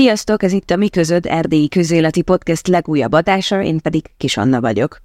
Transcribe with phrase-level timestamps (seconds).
[0.00, 4.60] Sziasztok, ez itt a Mi Közöd Erdélyi Közéleti Podcast legújabb adása, én pedig Kis Anna
[4.60, 5.00] vagyok.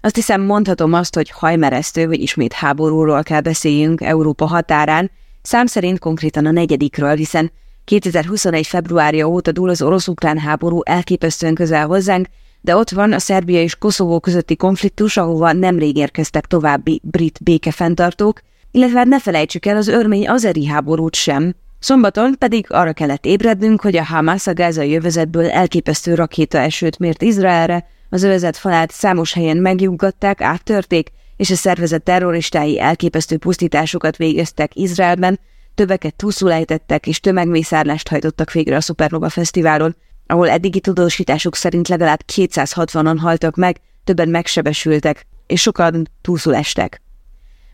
[0.00, 5.10] Azt hiszem mondhatom azt, hogy hajmeresztő, hogy ismét háborúról kell beszéljünk Európa határán,
[5.42, 7.50] szám szerint konkrétan a negyedikről, hiszen
[7.84, 8.66] 2021.
[8.66, 12.26] februárja óta dúl az orosz-ukrán háború elképesztően közel hozzánk,
[12.60, 18.40] de ott van a Szerbia és Koszovó közötti konfliktus, ahova nemrég érkeztek további brit békefenntartók,
[18.70, 21.54] illetve hát ne felejtsük el az örmény azeri háborút sem.
[21.78, 27.22] Szombaton pedig arra kellett ébrednünk, hogy a Hamas a gázai jövezetből elképesztő rakéta esőt mért
[27.22, 34.70] Izraelre, az övezet falát számos helyen megjuggatták, áttörték, és a szervezet terroristái elképesztő pusztításokat végeztek
[34.74, 35.40] Izraelben,
[35.74, 43.16] többeket túlszulejtettek és tömegmészárlást hajtottak végre a Supernova Fesztiválon, ahol eddigi tudósításuk szerint legalább 260-an
[43.20, 47.02] haltak meg, többen megsebesültek, és sokan túlszulestek.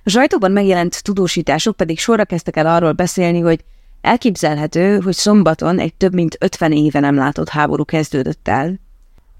[0.04, 3.64] A sajtóban megjelent tudósítások pedig sorra kezdtek el arról beszélni, hogy
[4.00, 8.80] elképzelhető, hogy szombaton egy több mint 50 éve nem látott háború kezdődött el,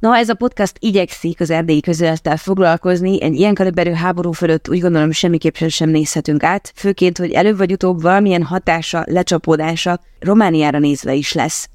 [0.01, 4.81] Na, ez a podcast igyekszik az erdélyi közölettel foglalkozni, egy ilyen kaliberű háború fölött úgy
[4.81, 11.15] gondolom semmiképpen sem nézhetünk át, főként, hogy előbb vagy utóbb valamilyen hatása, lecsapódása Romániára nézve
[11.15, 11.69] is lesz.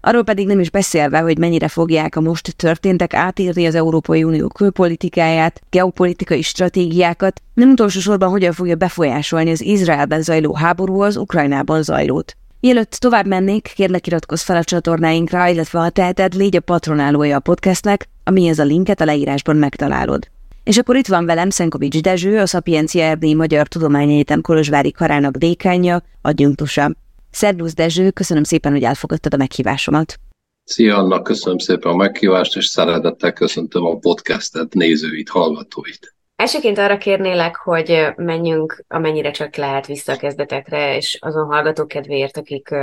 [0.00, 4.48] Arról pedig nem is beszélve, hogy mennyire fogják a most történtek átírni az Európai Unió
[4.48, 11.82] külpolitikáját, geopolitikai stratégiákat, nem utolsó sorban hogyan fogja befolyásolni az Izraelben zajló háború az Ukrajnában
[11.82, 12.36] zajlót.
[12.60, 17.40] Mielőtt tovább mennék, kérlek iratkozz fel a csatornáinkra, illetve ha teheted, légy a patronálója a
[17.40, 20.28] podcastnek, ami ez a linket a leírásban megtalálod.
[20.64, 26.02] És akkor itt van velem Szenkovics Dezső, a Szapiencia Erdélyi Magyar Tudományegyetem Kolozsvári Karának dékánja,
[26.22, 26.94] adjunktusa.
[27.30, 30.18] Szervusz Dezső, köszönöm szépen, hogy elfogadtad a meghívásomat.
[30.64, 36.14] Szia Anna, köszönöm szépen a meghívást, és szeretettel köszöntöm a podcastet, nézőit, hallgatóit.
[36.40, 42.36] Elsőként arra kérnélek, hogy menjünk amennyire csak lehet vissza a kezdetekre, és azon hallgatók kedvéért,
[42.36, 42.74] akik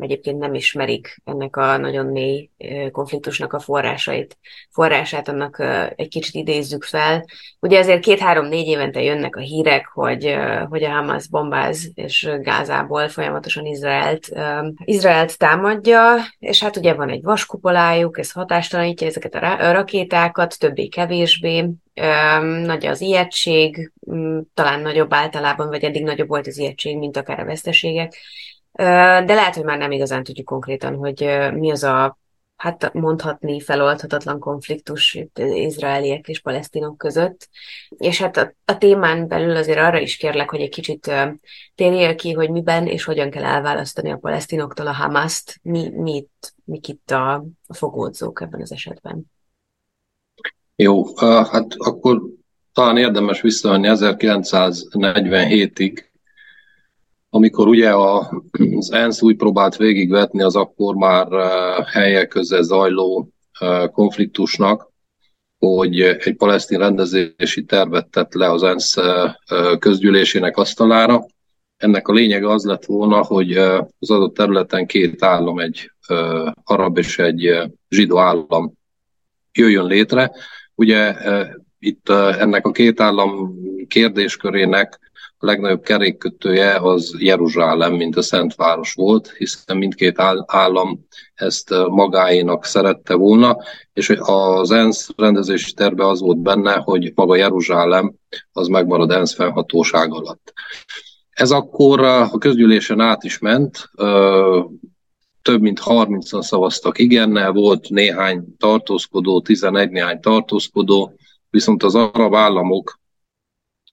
[0.00, 2.50] egyébként nem ismerik ennek a nagyon mély
[2.92, 4.38] konfliktusnak a forrásait,
[4.70, 5.62] forrását annak
[5.94, 7.24] egy kicsit idézzük fel.
[7.60, 10.36] Ugye azért két-három-négy évente jönnek a hírek, hogy,
[10.68, 14.28] hogy a Hamas bombáz és Gázából folyamatosan Izraelt,
[14.84, 21.64] Izraelt támadja, és hát ugye van egy vaskupolájuk, ez hatástalanítja ezeket a rakétákat, többé-kevésbé,
[22.64, 23.92] nagy az ijegység,
[24.54, 28.16] talán nagyobb általában, vagy eddig nagyobb volt az ijegység, mint akár a veszteségek.
[28.72, 31.20] De lehet, hogy már nem igazán tudjuk konkrétan, hogy
[31.52, 32.18] mi az a,
[32.56, 37.48] hát mondhatni feloldhatatlan konfliktus izraeliek és palesztinok között.
[37.96, 41.12] És hát a, a témán belül azért arra is kérlek, hogy egy kicsit
[41.74, 46.88] térjél ki, hogy miben és hogyan kell elválasztani a palesztinoktól a Hamaszt, mi, mit, mik
[46.88, 47.34] itt a,
[47.66, 49.34] a fogódzók ebben az esetben.
[50.76, 52.22] Jó, hát akkor
[52.72, 56.04] talán érdemes visszavenni 1947-ig,
[57.30, 57.94] amikor ugye
[58.76, 61.28] az ENSZ úgy próbált végigvetni az akkor már
[61.92, 63.28] helyek közel zajló
[63.92, 64.92] konfliktusnak,
[65.58, 68.96] hogy egy palesztin rendezési tervet tett le az ENSZ
[69.78, 71.26] közgyűlésének asztalára.
[71.76, 73.56] Ennek a lényege az lett volna, hogy
[73.98, 75.90] az adott területen két állam, egy
[76.64, 78.72] arab és egy zsidó állam
[79.52, 80.32] jöjjön létre,
[80.76, 81.14] Ugye
[81.78, 83.54] itt ennek a két állam
[83.88, 84.98] kérdéskörének
[85.38, 93.14] a legnagyobb kerékkötője az Jeruzsálem, mint a Szentváros volt, hiszen mindkét állam ezt magáénak szerette
[93.14, 93.56] volna,
[93.92, 98.14] és az ENSZ rendezési terve az volt benne, hogy maga Jeruzsálem
[98.52, 100.52] az megmarad ENSZ fennhatóság alatt.
[101.30, 103.90] Ez akkor a közgyűlésen át is ment,
[105.46, 111.18] több mint 30-an szavaztak igennel, volt néhány tartózkodó, 11 néhány tartózkodó,
[111.50, 112.98] viszont az arab államok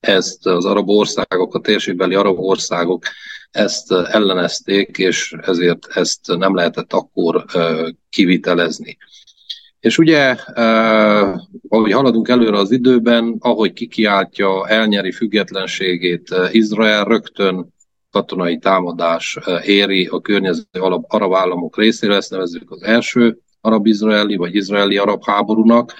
[0.00, 3.04] ezt, az arab országok, a térségbeli arab országok
[3.50, 7.44] ezt ellenezték, és ezért ezt nem lehetett akkor
[8.10, 8.96] kivitelezni.
[9.80, 11.34] És ugye, eh,
[11.68, 17.74] ahogy haladunk előre az időben, ahogy kikiáltja, elnyeri függetlenségét Izrael, rögtön
[18.14, 20.64] katonai támadás eh, éri a környező
[21.08, 25.94] arab államok részére, ezt nevezzük az első arab-izraeli vagy izraeli-arab háborúnak,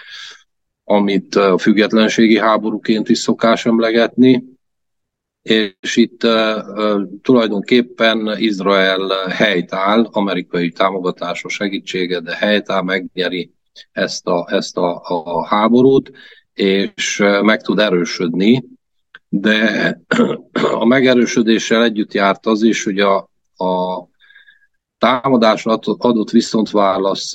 [0.84, 4.44] amit eh, a függetlenségi háborúként is szokás emlegetni,
[5.42, 13.52] és itt uh, tulajdonképpen Izrael helytáll, amerikai támogatása segítsége, de helytáll, megnyeri
[13.92, 16.10] ezt a, ezt a, a háborút,
[16.54, 18.64] és meg tud erősödni,
[19.40, 20.00] de
[20.80, 23.16] a megerősödéssel együtt járt az is, hogy a,
[23.56, 24.06] a
[24.98, 27.34] támadásra adott viszontválasz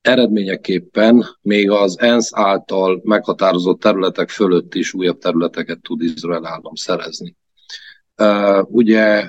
[0.00, 7.36] eredményeképpen még az ENSZ által meghatározott területek fölött is újabb területeket tud Izrael állam szerezni.
[8.62, 9.28] Ugye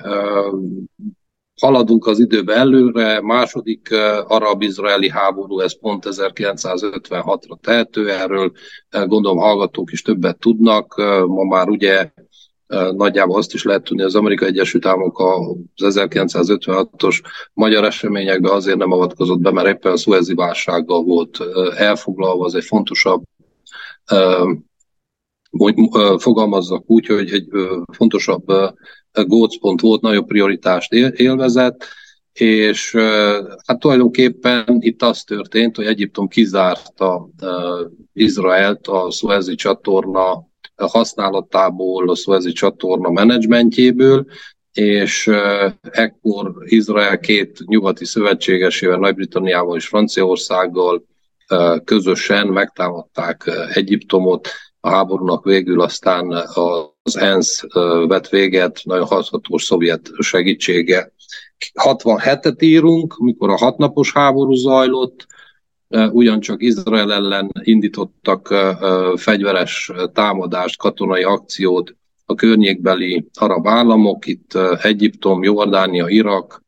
[1.60, 3.88] haladunk az időbe előre, második
[4.26, 8.52] arab-izraeli háború, ez pont 1956-ra tehető, erről
[8.90, 10.94] gondolom hallgatók is többet tudnak,
[11.26, 12.10] ma már ugye
[12.90, 15.20] nagyjából azt is lehet tudni, az Amerikai Egyesült Államok
[15.74, 17.20] az 1956-os
[17.52, 21.38] magyar eseményekben azért nem avatkozott be, mert éppen a szuezi válsággal volt
[21.76, 23.22] elfoglalva, az egy fontosabb
[26.18, 27.48] fogalmazzak úgy, hogy egy
[27.92, 28.44] fontosabb
[29.24, 31.84] gócpont volt, nagyobb prioritást élvezett,
[32.32, 32.94] és
[33.66, 37.28] hát tulajdonképpen itt az történt, hogy Egyiptom kizárta
[38.12, 40.46] Izraelt a szuezi csatorna
[40.76, 44.26] használatából, a szuezi csatorna menedzsmentjéből,
[44.72, 45.30] és
[45.90, 51.04] ekkor Izrael két nyugati szövetségesével, Nagy-Britanniával és Franciaországgal
[51.84, 54.48] közösen megtámadták Egyiptomot,
[54.86, 56.30] a háborúnak végül aztán
[57.02, 57.64] az ENSZ
[58.06, 61.12] vett véget, nagyon hathatós szovjet segítsége.
[61.82, 65.26] 67-et írunk, amikor a hatnapos háború zajlott,
[66.10, 68.54] ugyancsak Izrael ellen indítottak
[69.16, 76.62] fegyveres támadást, katonai akciót a környékbeli arab államok, itt Egyiptom, Jordánia, Irak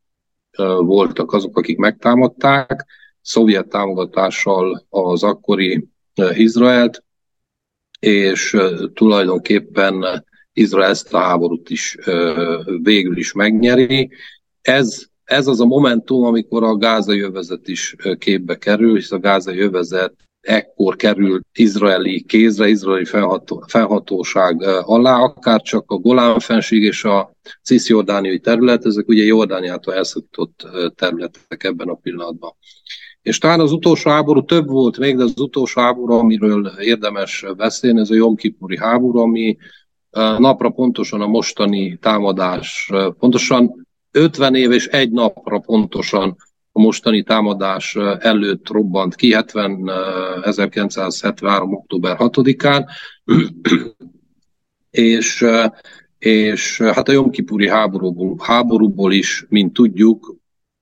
[0.79, 2.87] voltak azok, akik megtámadták,
[3.21, 5.89] szovjet támogatással az akkori
[6.33, 7.03] Izraelt,
[7.99, 8.57] és
[8.95, 11.97] tulajdonképpen Izrael ezt a háborút is
[12.83, 14.11] végül is megnyeri.
[14.63, 19.59] Ez ez az a momentum, amikor a gázai övezet is képbe kerül, és a gázai
[19.59, 27.05] övezet ekkor kerül izraeli kézre, izraeli felható, felhatóság alá, akár csak a Golán fenség és
[27.05, 32.53] a cisjordániai terület, ezek ugye Jordániától elszakított területek ebben a pillanatban.
[33.29, 38.01] És talán az utolsó háború több volt még, de az utolsó háború, amiről érdemes beszélni,
[38.01, 39.57] ez a Jom Kipuri háború, ami
[40.39, 46.37] napra pontosan a mostani támadás, pontosan 50 év és egy napra pontosan
[46.73, 49.91] a mostani támadás előtt robbant ki, 70,
[50.43, 51.75] 1973.
[51.75, 52.85] október 6-án,
[54.91, 55.47] és,
[56.19, 60.38] és hát a Jomkipuri háborúból, háborúból is, mint tudjuk,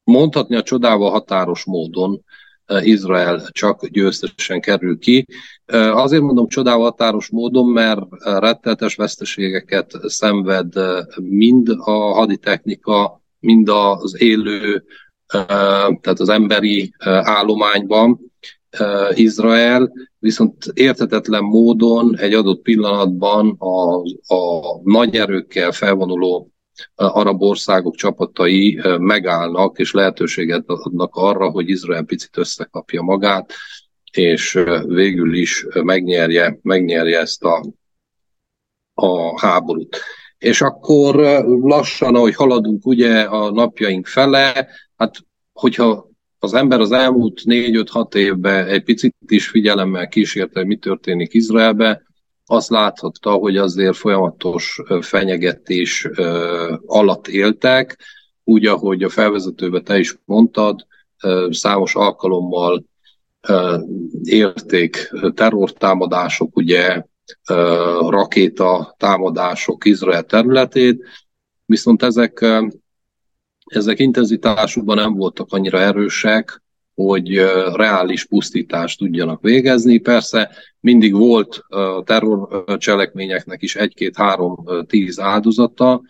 [0.06, 2.24] mondhatni a csodával határos módon
[2.80, 5.26] Izrael csak győztesen kerül ki.
[5.92, 10.72] Azért mondom csodával határos módon, mert retteltes veszteségeket szenved
[11.20, 14.84] mind a haditechnika, mind az élő,
[16.00, 18.20] tehát az emberi állományban
[19.14, 23.96] Izrael, viszont értetetlen módon egy adott pillanatban a,
[24.34, 26.50] a nagy erőkkel felvonuló
[26.94, 33.52] arab országok csapatai megállnak, és lehetőséget adnak arra, hogy Izrael picit összekapja magát,
[34.12, 37.64] és végül is megnyerje, megnyerje ezt a,
[38.94, 39.98] a háborút.
[40.38, 41.14] És akkor
[41.62, 45.16] lassan, ahogy haladunk ugye a napjaink fele, hát
[45.52, 46.08] hogyha
[46.38, 52.05] az ember az elmúlt négy-öt-hat évben egy picit is figyelemmel kísérte, hogy mi történik Izraelbe,
[52.46, 56.08] azt láthatta, hogy azért folyamatos fenyegetés
[56.86, 57.98] alatt éltek,
[58.44, 60.86] úgy, ahogy a felvezetőbe te is mondtad,
[61.50, 62.84] számos alkalommal
[64.22, 67.02] érték terrortámadások, ugye
[68.08, 71.04] rakéta támadások Izrael területét,
[71.64, 72.46] viszont ezek,
[73.64, 76.62] ezek intenzitásukban nem voltak annyira erősek,
[76.96, 77.34] hogy
[77.74, 79.98] reális pusztítást tudjanak végezni.
[79.98, 80.50] Persze
[80.80, 81.64] mindig volt
[82.04, 86.02] terrorcselekményeknek is egy-két-három, tíz áldozata,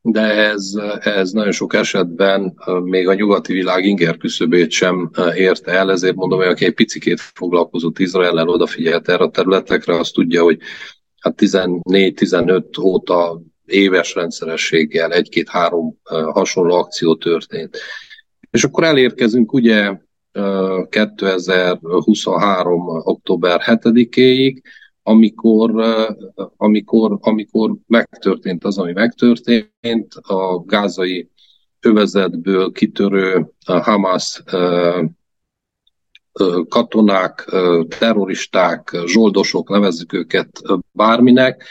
[0.00, 5.90] de ez, ez nagyon sok esetben még a nyugati világ inger küszöbét sem érte el,
[5.90, 10.58] ezért mondom, hogy aki egy picikét foglalkozott Izraellel, odafigyelt erre a területekre, azt tudja, hogy
[11.20, 15.98] hát 14-15 óta éves rendszerességgel egy-két-három
[16.32, 17.78] hasonló akció történt.
[18.50, 19.92] És akkor elérkezünk ugye
[20.32, 22.88] 2023.
[22.88, 24.62] október 7-éig,
[25.02, 25.84] amikor,
[26.56, 31.30] amikor, amikor megtörtént az, ami megtörtént, a gázai
[31.80, 34.42] övezetből kitörő Hamas
[36.68, 37.50] katonák,
[37.98, 40.62] terroristák, zsoldosok, nevezzük őket
[40.92, 41.64] bárminek,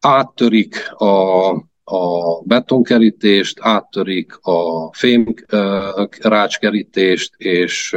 [0.00, 1.50] áttörik a,
[1.88, 5.34] a betonkerítést, áttörik a fém
[6.20, 7.96] rácskerítést, és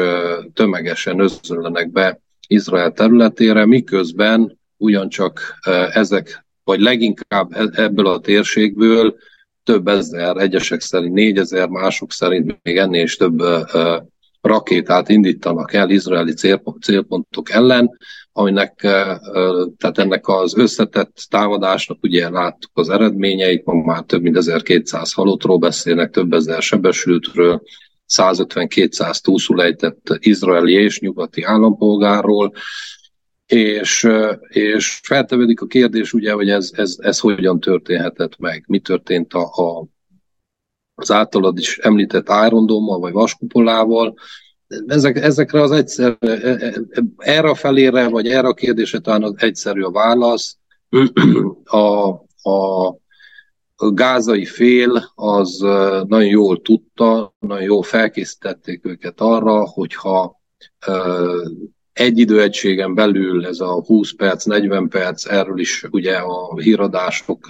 [0.53, 5.59] tömegesen özönlenek be Izrael területére, miközben ugyancsak
[5.93, 9.15] ezek, vagy leginkább e, ebből a térségből
[9.63, 13.41] több ezer, egyesek szerint négyezer, mások szerint még ennél is több
[14.51, 16.33] rakétát indítanak el izraeli
[16.79, 17.97] célpontok ellen,
[18.31, 18.73] aminek,
[19.77, 25.57] tehát ennek az összetett támadásnak ugye láttuk az eredményeit, ma már több mint 1200 halottról
[25.57, 27.61] beszélnek, több ezer sebesültről,
[28.13, 32.53] 150-200 túlszul ejtett izraeli és nyugati állampolgárról,
[33.45, 34.07] és,
[34.47, 39.41] és feltevődik a kérdés ugye, hogy ez, ez, ez hogyan történhetett meg, mi történt a,
[39.41, 39.85] a,
[40.95, 44.13] az általad is említett árondommal vagy vaskupolával,
[44.87, 46.73] ezek, ezekre az egyszer, e, e,
[47.17, 50.57] erre a felére, vagy erre a kérdésre talán az egyszerű a válasz.
[51.63, 52.09] A,
[53.75, 55.57] a gázai fél az
[56.07, 60.41] nagyon jól tudta, nagyon jól felkészítették őket arra, hogyha
[61.93, 67.47] egy időegységen belül ez a 20 perc, 40 perc, erről is ugye a híradások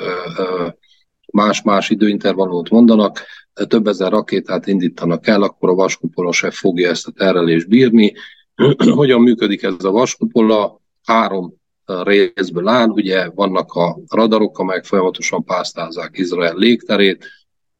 [1.32, 3.20] más-más időintervallumot mondanak,
[3.68, 8.14] több ezer rakétát indítanak el, akkor a vaskupola se fogja ezt a terelést bírni.
[8.96, 10.80] Hogyan működik ez a vaskupola?
[11.04, 11.54] Három
[11.86, 17.26] részből áll, ugye vannak a radarok, amelyek folyamatosan pásztázzák Izrael légterét,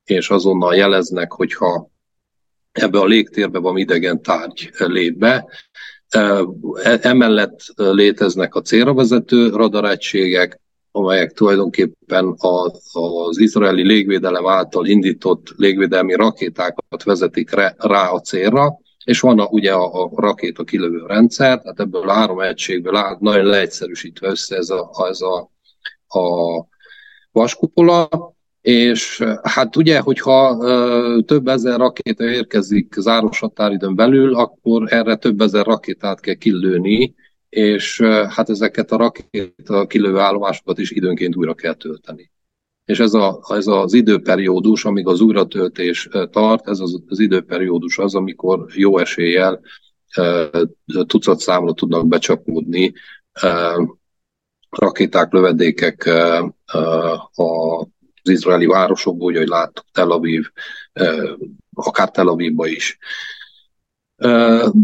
[0.06, 1.90] és azonnal jeleznek, hogyha
[2.72, 5.46] ebbe a légtérbe van idegen tárgy lép be.
[6.10, 6.46] E,
[7.02, 10.60] emellett léteznek a célra vezető radaregységek,
[10.92, 12.36] amelyek tulajdonképpen
[13.28, 19.74] az izraeli légvédelem által indított légvédelmi rakétákat vezetik rá a célra, és van a, ugye
[19.74, 24.92] a, a rakéta kilövő rendszer, tehát ebből három egységből áll, nagyon leegyszerűsítve össze ez a,
[25.10, 25.52] ez a,
[26.20, 26.66] a
[27.32, 28.10] vaskupola,
[28.62, 35.42] és hát ugye, hogyha ö, több ezer rakéta érkezik záros határidőn belül, akkor erre több
[35.42, 37.16] ezer rakétát kell kilőni,
[37.52, 42.32] és hát ezeket a rakéta kilövő állomásokat is időnként újra kell tölteni.
[42.86, 48.16] És ez, a, ez az időperiódus, amíg az újratöltés tart, ez az, az időperiódus az,
[48.16, 49.62] amikor jó eséllyel
[51.08, 52.94] tucat számra tudnak becsapódni
[54.70, 56.10] rakéták, lövedékek
[57.34, 60.46] az izraeli városokból, úgy, hogy láttuk Tel Aviv,
[61.74, 62.98] akár Tel Avivba is.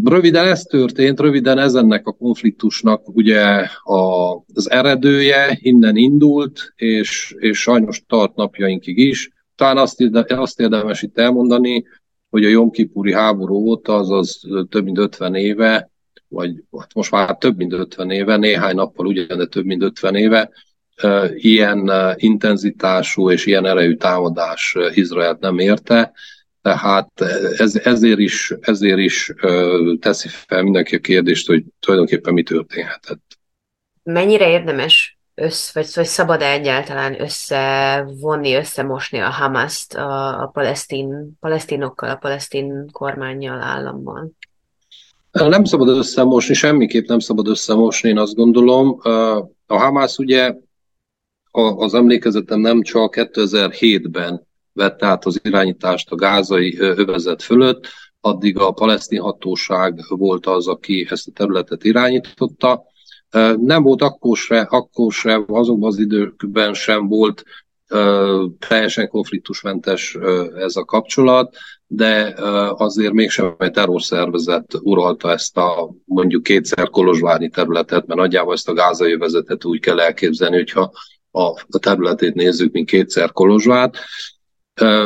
[0.03, 7.59] Röviden ez történt, röviden ez ennek a konfliktusnak ugye az eredője, innen indult, és, és
[7.59, 9.29] sajnos tart napjainkig is.
[9.55, 11.85] Talán azt, azt érdemes itt elmondani,
[12.29, 15.89] hogy a Jomkipuri háború óta, azaz több mint 50 éve,
[16.27, 20.15] vagy hát most már több mint 50 éve, néhány nappal ugyan, de több mint 50
[20.15, 20.49] éve,
[21.35, 26.11] ilyen intenzitású és ilyen erejű támadás Izraelt nem érte,
[26.67, 27.21] tehát
[27.57, 29.33] ez, ezért is, ezért is
[29.99, 33.39] teszi fel mindenki a kérdést, hogy tulajdonképpen mi történhetett.
[34.03, 41.37] Mennyire érdemes össz, vagy, vagy szabad -e egyáltalán összevonni, összemosni a Hamaszt a, a palesztin,
[41.39, 44.31] palesztinokkal, a palesztin kormányjal, állammal?
[45.31, 48.99] Nem szabad összemosni, semmiképp nem szabad összemosni, én azt gondolom.
[49.65, 50.53] A Hamász ugye
[51.51, 54.46] az emlékezetem nem csak 2007-ben
[54.77, 57.87] vette át az irányítást a gázai övezet fölött,
[58.21, 62.83] addig a palesztin hatóság volt az, aki ezt a területet irányította.
[63.55, 67.43] Nem volt akkor se, akkor se azokban az időkben sem volt
[68.67, 70.17] teljesen konfliktusmentes
[70.55, 71.55] ez a kapcsolat,
[71.87, 72.33] de
[72.71, 78.73] azért mégsem egy terrorszervezet uralta ezt a mondjuk kétszer kolozsvárnyi területet, mert nagyjából ezt a
[78.73, 80.91] gázai övezetet úgy kell elképzelni, hogyha
[81.69, 83.97] a területét nézzük, mint kétszer Kolozsvát,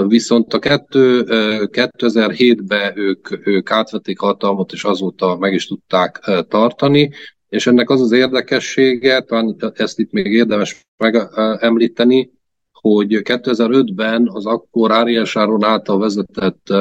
[0.08, 1.26] Viszont a kettő,
[1.72, 7.12] 2007-ben ők, ők átvették hatalmat, és azóta meg is tudták tartani,
[7.50, 12.32] és ennek az az érdekessége, talán ezt itt még érdemes megemlíteni,
[12.72, 16.74] hogy 2005-ben az akkor Ariel Sharon által vezetett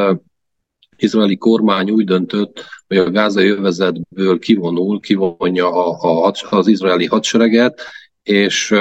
[0.96, 7.80] izraeli kormány úgy döntött, hogy a gázai övezetből kivonul, kivonja a, a, az izraeli hadsereget,
[8.22, 8.74] és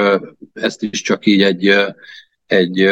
[0.52, 1.74] ezt is csak így egy
[2.50, 2.88] egy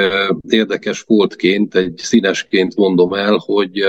[0.49, 3.85] érdekes voltként, egy színesként mondom el, hogy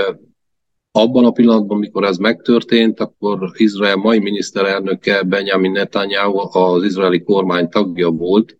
[0.92, 7.68] abban a pillanatban, amikor ez megtörtént, akkor Izrael mai miniszterelnöke Benjamin Netanyahu az izraeli kormány
[7.68, 8.56] tagja volt.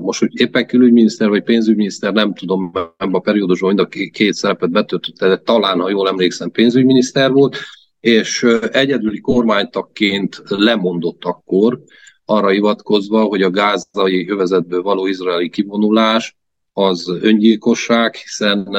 [0.00, 4.70] Most, hogy éppen külügyminiszter vagy pénzügyminiszter, nem tudom, ebben a periódusban mind a két szerepet
[4.70, 7.56] betöltötte, de talán, ha jól emlékszem, pénzügyminiszter volt,
[8.00, 11.82] és egyedüli kormánytagként lemondott akkor,
[12.24, 16.36] arra hivatkozva, hogy a gázai övezetből való izraeli kivonulás
[16.72, 18.76] az öngyilkosság, hiszen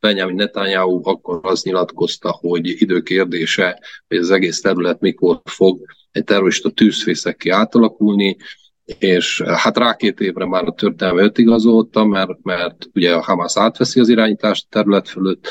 [0.00, 6.70] Benjamin Netanyahu akkor azt nyilatkozta, hogy időkérdése, hogy az egész terület mikor fog egy terrorista
[6.70, 8.36] tűzfészekké átalakulni,
[8.98, 13.56] és hát rá két évre már a történelme őt igazolta, mert, mert ugye a Hamas
[13.56, 15.48] átveszi az irányítást a terület fölött,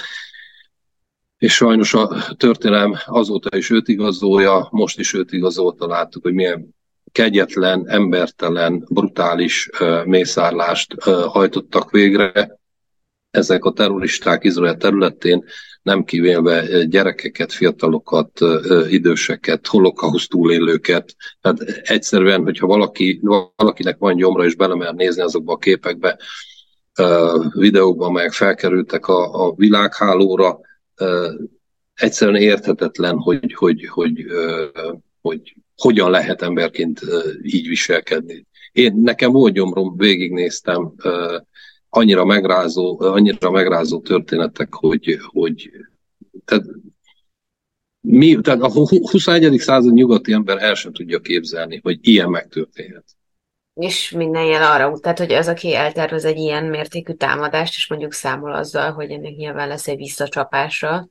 [1.38, 6.76] és sajnos a történelem azóta is őt igazolja, most is őt igazolta, láttuk, hogy milyen
[7.16, 9.70] kegyetlen, embertelen, brutális
[10.06, 12.60] mészárlást hajtottak végre
[13.32, 15.44] ezek a terroristák Izrael területén,
[15.82, 18.40] nem kivélve gyerekeket, fiatalokat,
[18.90, 21.16] időseket, holokauszt túlélőket.
[21.42, 23.20] Tehát egyszerűen, hogyha valaki,
[23.56, 26.18] valakinek van gyomra és belemer nézni azokba a képekbe,
[27.52, 30.60] videókban, amelyek felkerültek a, a világhálóra,
[31.94, 34.26] egyszerűen érthetetlen, hogy, hogy, hogy,
[35.22, 37.02] hogy hogyan lehet emberként
[37.42, 38.46] így viselkedni.
[38.72, 40.94] Én nekem volt gyomrom, végignéztem,
[41.90, 45.70] annyira megrázó, annyira megrázó történetek, hogy, hogy
[46.46, 46.64] tehát
[48.02, 49.60] mi, tehát a 21.
[49.60, 53.06] század nyugati ember el sem tudja képzelni, hogy ilyen megtörténhet.
[53.74, 58.14] És minden jel arra tehát hogy az, aki eltervez egy ilyen mértékű támadást, és mondjuk
[58.14, 61.10] számol azzal, hogy ennek nyilván lesz egy visszacsapása,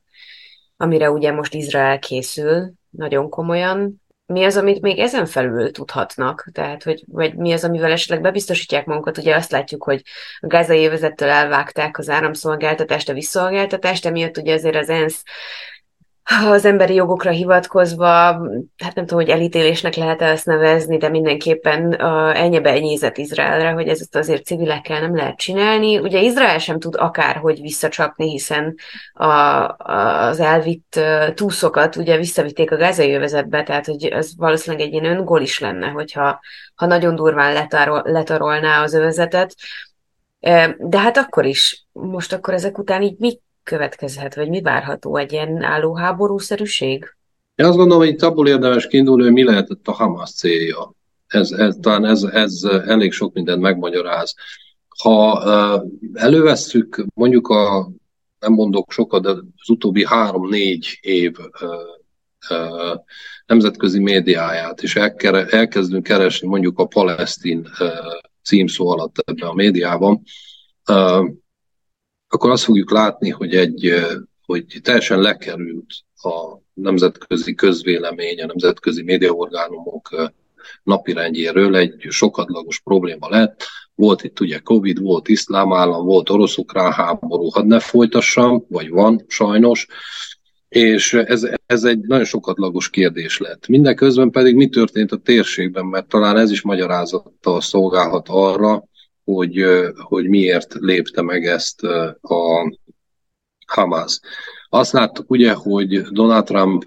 [0.77, 6.49] amire ugye most Izrael készül nagyon komolyan, mi az, amit még ezen felül tudhatnak?
[6.51, 9.17] Tehát, hogy, vagy mi az, amivel esetleg bebiztosítják magukat?
[9.17, 10.01] Ugye azt látjuk, hogy
[10.39, 15.23] a gázai évezettől elvágták az áramszolgáltatást, a visszolgáltatást, emiatt ugye azért az ENSZ
[16.25, 18.05] az emberi jogokra hivatkozva,
[18.77, 23.69] hát nem tudom, hogy elítélésnek lehet -e ezt nevezni, de mindenképpen uh, ennyi benyézett Izraelre,
[23.71, 25.99] hogy ezt azért civilekkel nem lehet csinálni.
[25.99, 28.75] Ugye Izrael sem tud akárhogy visszacsapni, hiszen
[29.13, 30.99] a, a, az elvitt
[31.33, 35.87] túszokat ugye visszavitték a gázai övezetbe, tehát hogy ez valószínűleg egy ilyen öngól is lenne,
[35.87, 36.39] hogyha
[36.75, 39.55] ha nagyon durván letarol, letarolná az övezetet.
[40.77, 45.31] De hát akkor is, most akkor ezek után így mit következhet, vagy mi várható egy
[45.31, 47.15] ilyen álló háborúszerűség?
[47.55, 50.93] Én azt gondolom, hogy itt abból érdemes kiindulni, hogy mi lehetett a Hamas célja.
[51.27, 54.35] Ez, ez, talán ez, ez elég sok mindent megmagyaráz.
[54.97, 55.43] Ha
[56.13, 57.91] elővesszük mondjuk a,
[58.39, 61.35] nem mondok sokat, de az utóbbi három-négy év
[63.45, 67.67] nemzetközi médiáját, és elkezdünk keresni mondjuk a palesztin
[68.43, 70.21] címszó alatt ebben a médiában,
[72.35, 73.93] akkor azt fogjuk látni, hogy egy
[74.45, 80.31] hogy teljesen lekerült a nemzetközi közvélemény, a nemzetközi médiaorgánumok
[80.83, 83.63] napirendjéről egy sokadlagos probléma lett.
[83.95, 89.25] Volt itt ugye Covid, volt iszlám állam, volt orosz-ukrán háború, hadd ne folytassam, vagy van
[89.27, 89.87] sajnos,
[90.69, 93.67] és ez, ez egy nagyon sokadlagos kérdés lett.
[93.67, 98.83] Mindeközben pedig mi történt a térségben, mert talán ez is magyarázattal szolgálhat arra,
[99.25, 99.65] hogy,
[99.97, 101.83] hogy miért lépte meg ezt
[102.21, 102.75] a
[103.67, 104.19] Hamas.
[104.69, 106.83] Azt láttuk ugye, hogy Donald Trump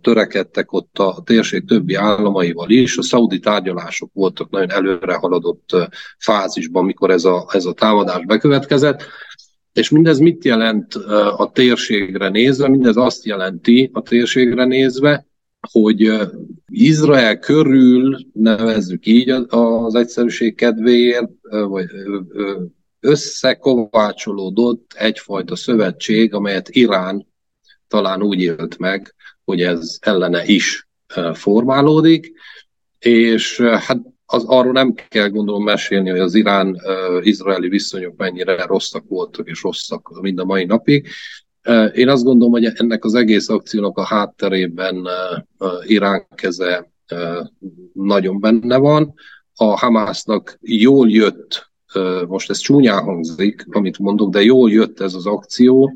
[0.02, 2.98] törekedtek ott a térség többi államaival is.
[2.98, 5.70] A szaudi tárgyalások voltak nagyon előre haladott
[6.18, 9.04] fázisban, mikor ez a, ez a támadás bekövetkezett.
[9.80, 10.96] És mindez mit jelent
[11.38, 12.68] a térségre nézve?
[12.68, 15.26] Mindez azt jelenti a térségre nézve,
[15.72, 16.12] hogy
[16.68, 21.30] Izrael körül, nevezzük így az egyszerűség kedvéért,
[21.68, 21.86] vagy
[23.00, 27.28] összekovácsolódott egyfajta szövetség, amelyet Irán
[27.88, 29.16] talán úgy élt meg,
[29.46, 30.88] hogy ez ellene is
[31.34, 32.32] formálódik,
[33.00, 34.00] és hát
[34.32, 40.20] az, arról nem kell gondolom mesélni, hogy az irán-izraeli viszonyok mennyire rosszak voltak és rosszak
[40.22, 41.08] mind a mai napig.
[41.94, 45.08] Én azt gondolom, hogy ennek az egész akciónak a hátterében
[45.86, 46.92] Irán keze
[47.94, 49.14] nagyon benne van.
[49.56, 51.72] A Hamásznak jól jött,
[52.28, 55.94] most ez csúnyán hangzik, amit mondok, de jól jött ez az akció,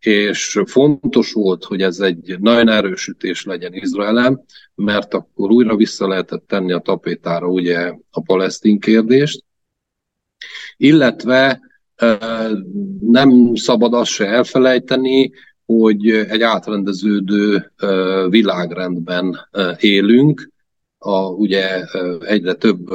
[0.00, 6.44] és fontos volt, hogy ez egy nagyon erősítés legyen Izraelen, mert akkor újra vissza lehetett
[6.46, 9.44] tenni a tapétára ugye a palesztin kérdést,
[10.76, 11.60] illetve
[13.00, 15.32] nem szabad azt se elfelejteni,
[15.64, 17.72] hogy egy átrendeződő
[18.28, 20.50] világrendben élünk,
[20.98, 21.84] a, ugye
[22.20, 22.88] egyre több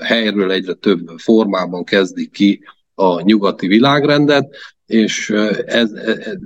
[0.00, 2.60] helyről, egyre több formában kezdik ki
[2.94, 4.56] a nyugati világrendet,
[4.88, 5.30] és
[5.66, 6.38] ez, ez,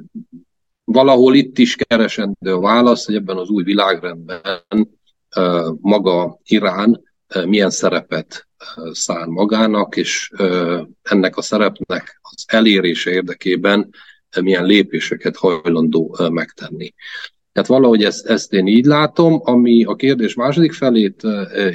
[0.85, 4.89] valahol itt is keresendő a válasz, hogy ebben az új világrendben
[5.81, 7.03] maga Irán
[7.45, 8.49] milyen szerepet
[8.93, 10.31] szán magának, és
[11.03, 13.91] ennek a szerepnek az elérése érdekében
[14.41, 16.95] milyen lépéseket hajlandó megtenni.
[17.53, 21.23] Tehát valahogy ezt, ezt én így látom, ami a kérdés második felét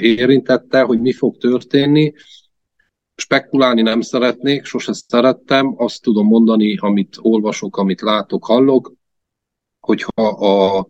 [0.00, 2.12] érintette, hogy mi fog történni.
[3.20, 8.92] Spekulálni nem szeretnék, sose szerettem, azt tudom mondani, amit olvasok, amit látok, hallok,
[9.80, 10.86] hogyha a,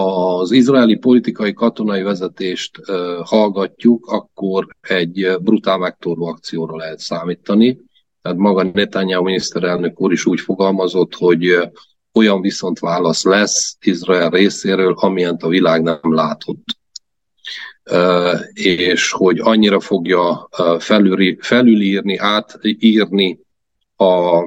[0.00, 2.80] az izraeli politikai katonai vezetést
[3.22, 7.80] hallgatjuk, akkor egy brutál megtorló akcióra lehet számítani.
[8.22, 11.70] Tehát maga Netanyahu miniszterelnök úr is úgy fogalmazott, hogy
[12.12, 16.64] olyan viszont válasz lesz Izrael részéről, amilyent a világ nem látott.
[18.52, 20.48] És hogy annyira fogja
[21.38, 23.38] felülírni, átírni
[23.96, 24.38] a,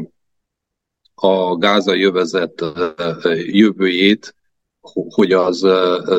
[1.16, 2.64] a gázai jövezet
[3.46, 4.36] jövőjét,
[5.10, 5.60] hogy az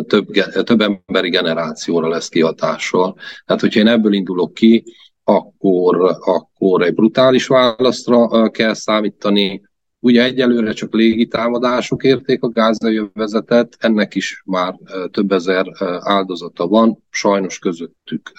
[0.07, 0.31] több,
[0.65, 3.17] több emberi generációra lesz kihatással.
[3.45, 4.85] Tehát, hogyha én ebből indulok ki,
[5.25, 9.63] akkor, akkor egy brutális válaszra kell számítani.
[10.01, 14.75] Ugye egyelőre csak légitámadások érték a gázai övezetet, ennek is már
[15.11, 15.67] több ezer
[16.01, 18.33] áldozata van, sajnos közöttük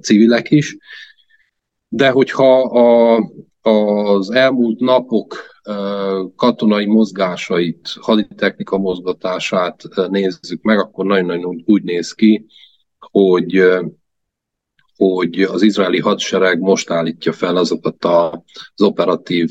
[0.00, 0.76] civilek is.
[1.88, 3.22] De hogyha a,
[3.62, 5.36] az elmúlt napok
[6.36, 12.46] katonai mozgásait, haditechnika mozgatását nézzük meg, akkor nagyon-nagyon úgy néz ki,
[12.98, 13.68] hogy
[14.96, 19.48] hogy az izraeli hadsereg most állítja fel azokat az operatív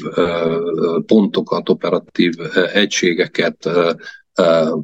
[1.05, 2.33] pontokat, operatív
[2.73, 3.69] egységeket,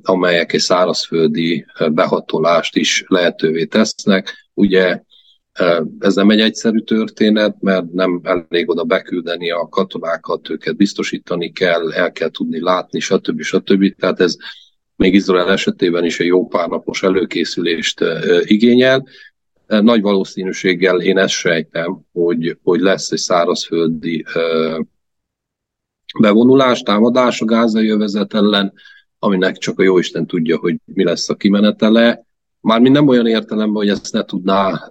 [0.01, 4.49] amelyek egy szárazföldi behatolást is lehetővé tesznek.
[4.53, 5.01] Ugye
[5.99, 11.91] ez nem egy egyszerű történet, mert nem elég oda beküldeni a katonákat, őket biztosítani kell,
[11.91, 13.41] el kell tudni látni, stb.
[13.41, 13.95] stb.
[13.95, 14.35] Tehát ez
[14.95, 18.03] még Izrael esetében is egy jó pár napos előkészülést
[18.41, 19.07] igényel.
[19.67, 24.25] Nagy valószínűséggel én ezt sejtem, hogy, hogy lesz egy szárazföldi
[26.19, 28.73] bevonulás, támadás a gázai övezet ellen,
[29.19, 32.25] aminek csak a jóisten tudja, hogy mi lesz a kimenetele.
[32.61, 34.87] Mármint nem olyan értelemben, hogy ezt ne tudná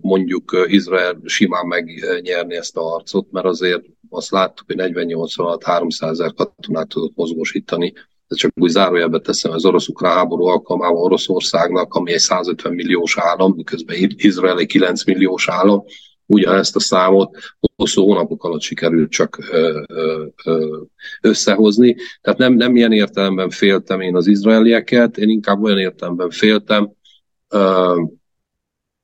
[0.00, 6.10] mondjuk Izrael simán megnyerni ezt a harcot, mert azért azt láttuk, hogy 48 alatt 300
[6.10, 7.92] ezer katonát tudott mozgósítani.
[8.28, 13.52] Ez csak úgy zárójelbe teszem, az orosz-ukrán háború alkalmával Oroszországnak, ami egy 150 milliós állam,
[13.56, 15.84] miközben Izrael egy 9 milliós állam,
[16.26, 17.36] ugyanezt a számot
[17.76, 19.38] hosszú hónapok alatt sikerült csak
[21.20, 21.96] összehozni.
[22.20, 26.92] Tehát nem, nem ilyen értelemben féltem én az izraelieket, én inkább olyan értelemben féltem,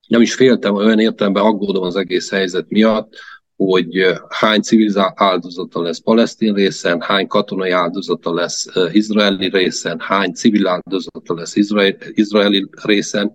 [0.09, 3.15] nem is féltem, olyan értelemben aggódom az egész helyzet miatt,
[3.67, 10.67] hogy hány civil áldozata lesz palesztin részen, hány katonai áldozata lesz izraeli részen, hány civil
[10.67, 11.57] áldozata lesz
[12.15, 13.33] izraeli részen,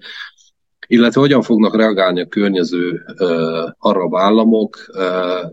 [0.87, 4.77] illetve hogyan fognak reagálni a környező uh, arab államok.
[4.93, 5.51] Uh,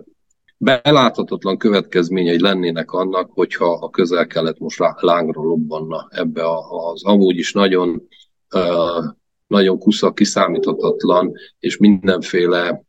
[0.56, 6.42] beláthatatlan következményei lennének annak, hogyha a közel-kelet most lángra lobbanna ebbe
[6.90, 8.02] az amúgy is nagyon
[8.54, 9.04] uh,
[9.46, 12.83] nagyon kusza, kiszámíthatatlan, és mindenféle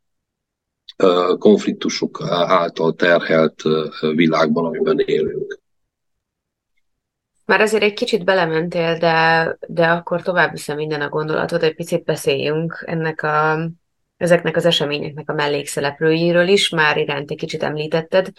[1.38, 3.62] konfliktusok által terhelt
[4.16, 5.60] világban, amiben élünk.
[7.46, 12.04] Már azért egy kicsit belementél, de, de akkor tovább viszem minden a gondolatot, egy picit
[12.04, 13.70] beszéljünk ennek a,
[14.18, 18.32] ezeknek az eseményeknek a mellékszereplőiről is, már iránt egy kicsit említetted.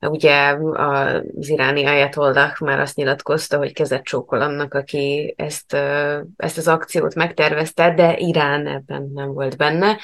[0.00, 5.72] Ugye az iráni ajatollah már azt nyilatkozta, hogy kezet csókol annak, aki ezt,
[6.36, 9.98] ezt az akciót megtervezte, de Irán ebben nem volt benne.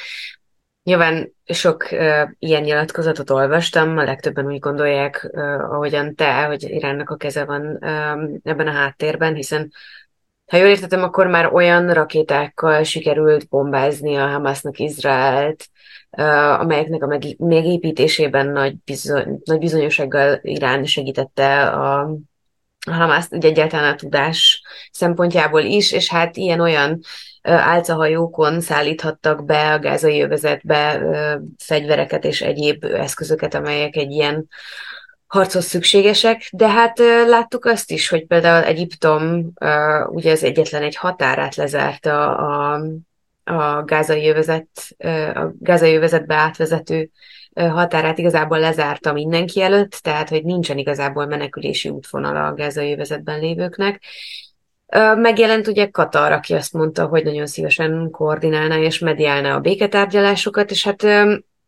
[0.85, 7.11] Nyilván sok uh, ilyen nyilatkozatot olvastam, a legtöbben úgy gondolják, uh, ahogyan te, hogy Iránnak
[7.11, 9.73] a keze van um, ebben a háttérben, hiszen
[10.47, 15.69] ha jól értettem, akkor már olyan rakétákkal sikerült bombázni a Hamasnak Izraelt,
[16.11, 22.17] uh, amelyeknek a megépítésében nagy, bizony, nagy bizonyossággal Irán segítette a
[22.91, 27.01] Hamaszt, ugye egyáltalán a tudás szempontjából is, és hát ilyen-olyan
[27.45, 31.03] álcahajókon szállíthattak be a gázai övezetbe
[31.59, 34.49] fegyvereket és egyéb eszközöket, amelyek egy ilyen
[35.27, 39.53] harchoz szükségesek, de hát láttuk azt is, hogy például Egyiptom
[40.07, 42.81] ugye az egyetlen egy határát lezárta a,
[43.45, 44.69] a gázai övezet,
[45.35, 47.11] a gázai övezetbe átvezető
[47.55, 54.03] határát igazából lezárta mindenki előtt, tehát hogy nincsen igazából menekülési útvonala a gázai övezetben lévőknek.
[55.17, 60.85] Megjelent ugye Katar, aki azt mondta, hogy nagyon szívesen koordinálna és mediálna a béketárgyalásokat, és
[60.85, 61.03] hát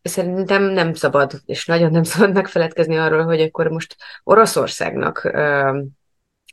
[0.01, 5.31] szerintem nem szabad, és nagyon nem szabad megfeledkezni arról, hogy akkor most Oroszországnak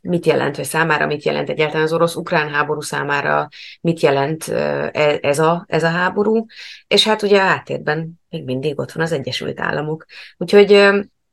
[0.05, 3.47] mit jelent, vagy számára mit jelent egyáltalán az orosz-ukrán háború számára,
[3.81, 6.45] mit jelent e, ez a, ez a háború,
[6.87, 10.05] és hát ugye a háttérben még mindig ott van az Egyesült Államok.
[10.37, 10.69] Úgyhogy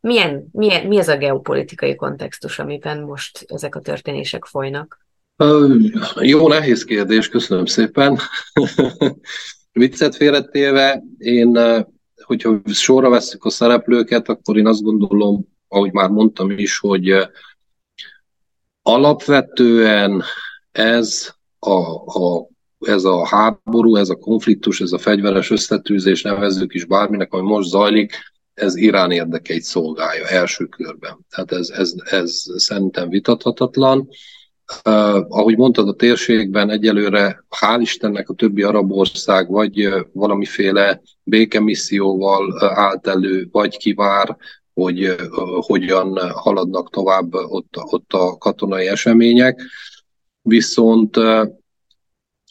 [0.00, 5.01] milyen, milyen, mi ez a geopolitikai kontextus, amiben most ezek a történések folynak?
[6.20, 8.18] Jó, nehéz kérdés, köszönöm szépen.
[9.72, 11.58] Viccet félretéve, én,
[12.24, 17.28] hogyha sorra veszük a szereplőket, akkor én azt gondolom, ahogy már mondtam is, hogy
[18.82, 20.22] Alapvetően
[20.72, 21.28] ez
[21.58, 21.80] a,
[22.20, 27.48] a, ez a háború, ez a konfliktus, ez a fegyveres összetűzés, nevezzük is bárminek, ami
[27.48, 28.12] most zajlik,
[28.54, 31.26] ez Irán érdekeit szolgálja első körben.
[31.30, 34.08] Tehát ez, ez, ez szerintem vitathatatlan.
[35.28, 43.06] Ahogy mondtad, a térségben egyelőre, hál' Istennek a többi arab ország vagy valamiféle békemisszióval állt
[43.06, 44.36] elő, vagy kivár,
[44.74, 45.14] hogy
[45.60, 49.60] hogyan haladnak tovább ott, ott a katonai események.
[50.42, 51.16] Viszont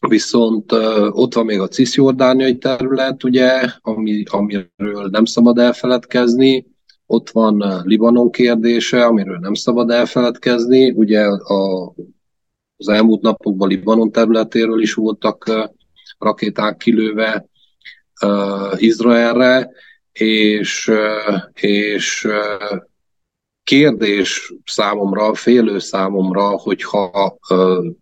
[0.07, 0.71] Viszont
[1.09, 6.70] ott van még a cisjordániai terület, ugye, ami, amiről nem szabad elfeledkezni.
[7.11, 10.91] Ott van uh, Libanon kérdése, amiről nem szabad elfeledkezni.
[10.91, 11.93] Ugye a,
[12.77, 15.63] az elmúlt napokban Libanon területéről is voltak uh,
[16.17, 17.45] rakéták kilőve
[18.25, 19.71] uh, Izraelre,
[20.11, 20.91] és,
[21.53, 22.27] és
[23.63, 27.37] kérdés számomra, félő számomra, hogyha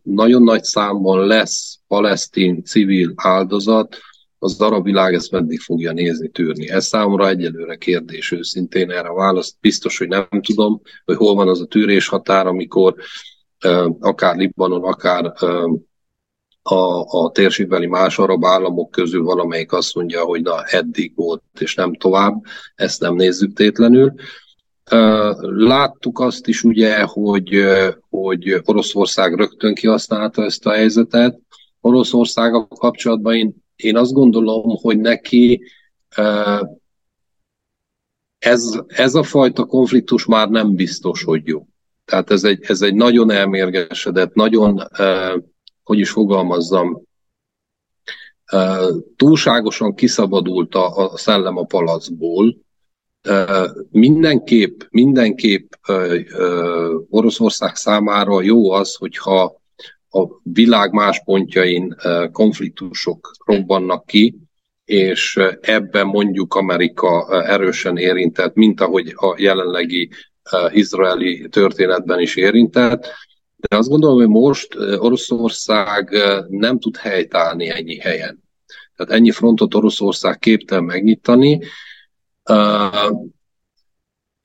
[0.04, 3.98] nagyon nagy számban lesz palesztin civil áldozat,
[4.40, 6.70] az arab világ ezt meddig fogja nézni, tűrni.
[6.70, 11.48] Ez számomra egyelőre kérdés őszintén, erre a választ biztos, hogy nem tudom, hogy hol van
[11.48, 12.96] az a tűrés határ, amikor
[14.00, 15.34] akár Libanon, akár
[16.62, 21.76] a, a térségbeli más arab államok közül valamelyik azt mondja, hogy na eddig volt, és
[21.76, 22.42] nem tovább,
[22.76, 24.14] ezt nem nézzük tétlenül.
[25.42, 27.64] Láttuk azt is ugye, hogy,
[28.10, 31.40] hogy Oroszország rögtön kihasználta ezt a helyzetet.
[31.82, 35.62] Oroszországgal kapcsolatban én, én azt gondolom, hogy neki
[38.38, 41.68] ez, ez a fajta konfliktus már nem biztos, hogy jó.
[42.06, 44.88] Tehát ez egy, ez egy nagyon elmérgesedett, nagyon
[45.84, 47.02] hogy is fogalmazzam,
[49.16, 52.58] túlságosan kiszabadult a, a szellem a palacból.
[53.90, 55.72] Mindenképp, mindenképp
[57.10, 59.59] Oroszország számára jó az, hogyha
[60.12, 61.96] a világ más pontjain
[62.32, 64.36] konfliktusok robbannak ki,
[64.86, 70.10] és ebben mondjuk Amerika erősen érintett, mint ahogy a jelenlegi
[70.70, 73.08] izraeli történetben is érintett.
[73.56, 76.10] De azt gondolom, hogy most Oroszország
[76.48, 78.44] nem tud helytállni ennyi helyen.
[78.96, 81.60] Tehát ennyi frontot Oroszország képtel megnyitani.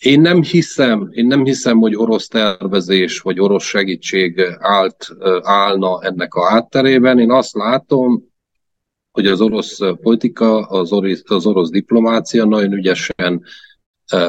[0.04, 5.08] Én nem hiszem, én nem hiszem, hogy orosz tervezés vagy orosz segítség állt,
[5.42, 7.18] állna ennek a átterében.
[7.18, 8.22] Én azt látom,
[9.10, 13.42] hogy az orosz politika, az orosz, az orosz diplomácia nagyon ügyesen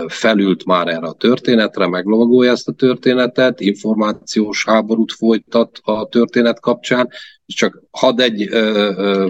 [0.07, 7.09] felült már erre a történetre, meglovagolja ezt a történetet, információs háborút folytat a történet kapcsán,
[7.45, 8.49] és csak had egy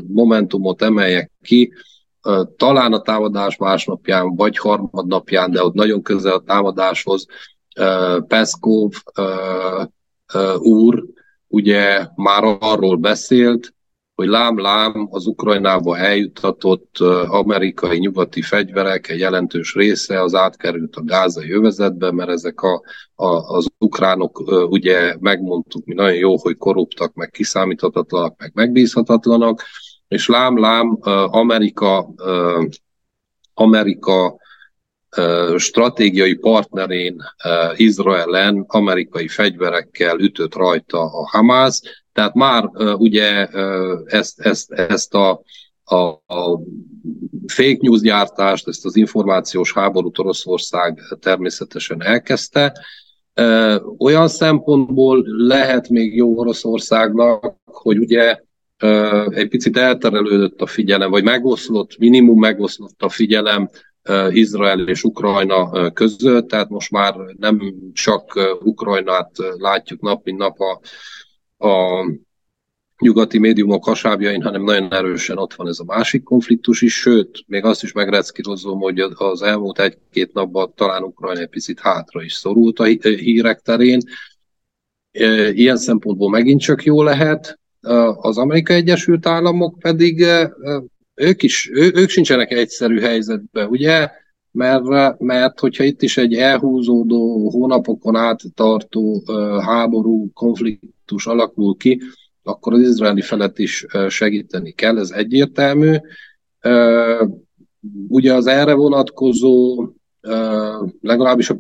[0.08, 1.74] momentumot emeljek ki,
[2.58, 7.26] talán a támadás másnapján, vagy harmadnapján, de ott nagyon közel a támadáshoz
[8.28, 8.92] Peszkov
[10.58, 11.04] úr
[11.48, 13.74] ugye már arról beszélt,
[14.16, 21.52] hogy lám-lám az Ukrajnába eljutatott amerikai nyugati fegyverek egy jelentős része az átkerült a gázai
[21.52, 22.82] övezetbe, mert ezek a,
[23.16, 29.62] a, az ukránok ugye megmondtuk mi nagyon jó, hogy korruptak, meg kiszámíthatatlanak, meg megbízhatatlanak,
[30.08, 30.98] és lám-lám
[31.32, 32.10] Amerika,
[33.54, 34.36] Amerika
[35.58, 37.24] stratégiai partnerén
[37.76, 41.82] Izraelen amerikai fegyverekkel ütött rajta a Hamász,
[42.14, 43.48] tehát már ugye
[44.06, 45.42] ezt, ezt, ezt a,
[45.84, 45.96] a,
[46.34, 46.60] a
[47.48, 52.74] fake news gyártást, ezt az információs háborút Oroszország természetesen elkezdte.
[53.98, 58.40] Olyan szempontból lehet még jó Oroszországnak, hogy ugye
[59.30, 63.70] egy picit elterelődött a figyelem, vagy megoszlott, minimum megoszlott a figyelem
[64.30, 70.80] Izrael és Ukrajna között, tehát most már nem csak Ukrajnát látjuk nap mint nap a,
[71.68, 72.06] a
[73.00, 77.64] nyugati médiumok hasábjain, hanem nagyon erősen ott van ez a másik konfliktus is, sőt, még
[77.64, 82.80] azt is megreckírozom, hogy az elmúlt egy-két napban talán Ukrajna egy picit hátra is szorult
[82.80, 84.00] a hírek terén.
[85.52, 87.60] Ilyen szempontból megint csak jó lehet.
[88.16, 90.26] Az Amerika Egyesült Államok pedig
[91.16, 94.10] ők is, ő, ők sincsenek egyszerű helyzetben, ugye?
[94.52, 99.24] Mert, mert hogyha itt is egy elhúzódó, hónapokon át tartó
[99.62, 102.02] háború, konfliktus alakul ki,
[102.44, 105.96] akkor az izraeli felet is segíteni kell, ez egyértelmű.
[108.08, 109.88] Ugye az erre vonatkozó,
[111.02, 111.58] legalábbis a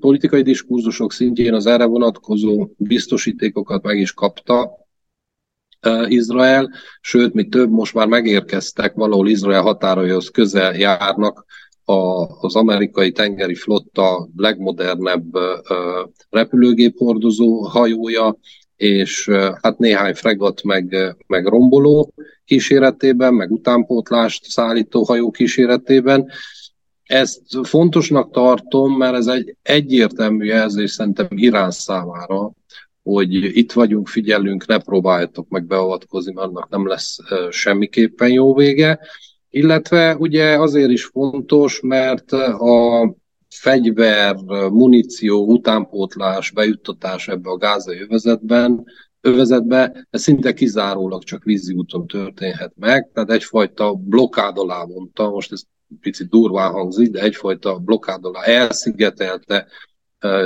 [0.00, 4.86] politikai diskurzusok szintjén az erre vonatkozó biztosítékokat meg is kapta
[6.06, 11.44] Izrael, sőt, mi több, most már megérkeztek, valahol Izrael határaihoz közel járnak
[12.40, 15.24] az amerikai tengeri flotta legmodernebb
[16.30, 18.36] repülőgép hordozó hajója,
[18.76, 19.30] és
[19.62, 22.12] hát néhány fregat meg, meg romboló
[22.44, 26.30] kíséretében, meg utánpótlást szállító hajó kíséretében.
[27.02, 32.52] Ezt fontosnak tartom, mert ez egy egyértelmű jelzés szerintem Irán számára,
[33.14, 37.16] hogy itt vagyunk, figyelünk, ne próbáljatok meg beavatkozni, mert annak nem lesz
[37.50, 38.98] semmiképpen jó vége.
[39.50, 43.14] Illetve ugye azért is fontos, mert a
[43.48, 44.34] fegyver,
[44.70, 48.84] muníció, utánpótlás, bejuttatás ebbe a gázai övezetben,
[49.20, 55.52] övezetbe, ez szinte kizárólag csak vízi úton történhet meg, tehát egyfajta blokkád alá mondta, most
[55.52, 55.62] ez
[56.00, 59.66] picit durván hangzik, de egyfajta blokkád alá elszigetelte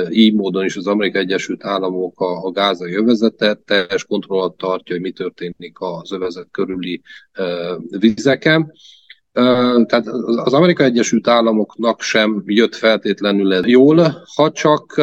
[0.09, 5.03] így módon is az Amerikai Egyesült Államok a, a gázai övezetet, teljes kontrollat tartja, hogy
[5.03, 7.01] mi történik az övezet körüli
[7.89, 8.71] vizeken.
[9.85, 15.01] Tehát az Amerikai Egyesült Államoknak sem jött feltétlenül ez jól, ha csak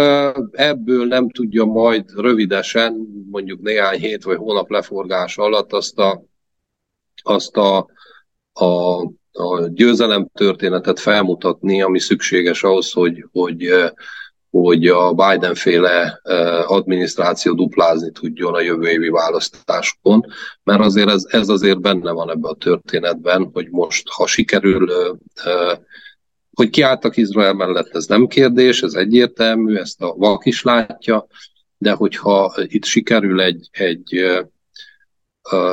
[0.50, 6.24] ebből nem tudja majd rövidesen, mondjuk néhány hét vagy hónap leforgása alatt azt a,
[7.22, 7.86] azt a,
[8.52, 9.00] a,
[9.32, 13.68] a győzelem történetet felmutatni, ami szükséges ahhoz, hogy, hogy
[14.50, 16.20] hogy a Biden-féle
[16.66, 20.26] adminisztráció duplázni tudjon a jövő évi választásokon,
[20.62, 25.18] mert azért ez, ez azért benne van ebben a történetben, hogy most, ha sikerül,
[26.54, 31.26] hogy kiálltak Izrael mellett, ez nem kérdés, ez egyértelmű, ezt a vak is látja,
[31.78, 34.40] de hogyha itt sikerül egy, egy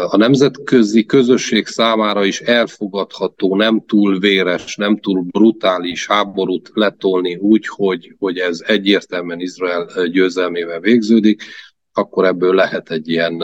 [0.09, 7.67] a nemzetközi közösség számára is elfogadható, nem túl véres, nem túl brutális háborút letolni úgy,
[7.67, 11.43] hogy, hogy ez egyértelműen Izrael győzelmével végződik,
[11.93, 13.43] akkor ebből lehet egy ilyen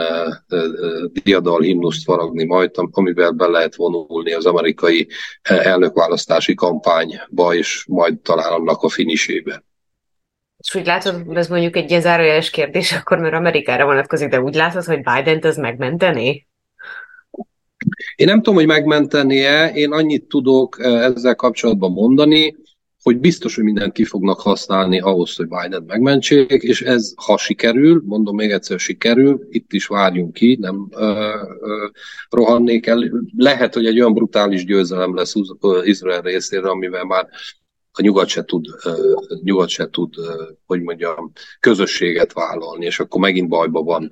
[1.23, 5.07] diadal himnuszt faragni majd, amivel be lehet vonulni az amerikai
[5.41, 9.63] elnökválasztási kampányba, és majd talán annak a finisébe.
[10.63, 14.56] És úgy látod, ez mondjuk egy ilyen zárójeles kérdés, akkor mert Amerikára vonatkozik, de úgy
[14.56, 16.47] látod, hogy Biden-t ez megmenteni?
[18.15, 22.56] Én nem tudom, hogy megmentenie, én annyit tudok eh, ezzel kapcsolatban mondani,
[23.04, 28.04] hogy biztos, hogy mindent ki fognak használni ahhoz, hogy Biden megmentsék, és ez, ha sikerül,
[28.06, 31.88] mondom még egyszer, sikerül, itt is várjunk ki, nem ö, ö,
[32.30, 33.12] rohannék el.
[33.38, 35.34] Lehet, hogy egy olyan brutális győzelem lesz
[35.84, 37.28] Izrael részére, amivel már
[37.95, 38.65] a nyugat se tud,
[39.43, 40.13] nyugat se tud,
[40.65, 44.12] hogy mondjam, közösséget vállalni, és akkor megint bajba van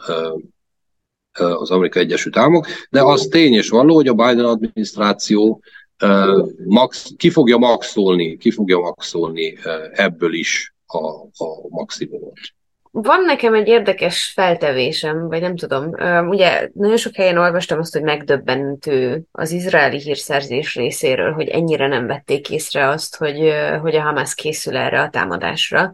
[1.33, 5.63] az Amerikai Egyesült Államok, de az tény és való, hogy a Biden adminisztráció
[6.65, 9.57] max, ki fogja maxolni, ki fogja maxolni
[9.91, 11.07] ebből is a,
[11.43, 12.39] a maximumot.
[12.91, 15.89] Van nekem egy érdekes feltevésem, vagy nem tudom.
[16.27, 22.07] Ugye nagyon sok helyen olvastam azt, hogy megdöbbentő az izraeli hírszerzés részéről, hogy ennyire nem
[22.07, 25.91] vették észre azt, hogy, hogy a Hamas készül erre a támadásra.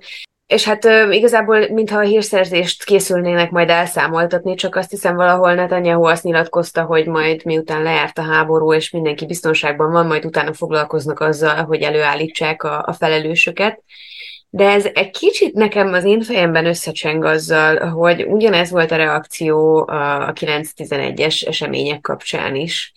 [0.48, 6.24] És hát igazából, mintha a hírszerzést készülnének majd elszámoltatni, csak azt hiszem valahol Netanyahu azt
[6.24, 11.64] nyilatkozta, hogy majd miután lejárt a háború, és mindenki biztonságban van, majd utána foglalkoznak azzal,
[11.64, 13.84] hogy előállítsák a, a felelősöket.
[14.50, 19.78] De ez egy kicsit nekem az én fejemben összecseng azzal, hogy ugyanez volt a reakció
[19.88, 22.94] a 9-11-es események kapcsán is,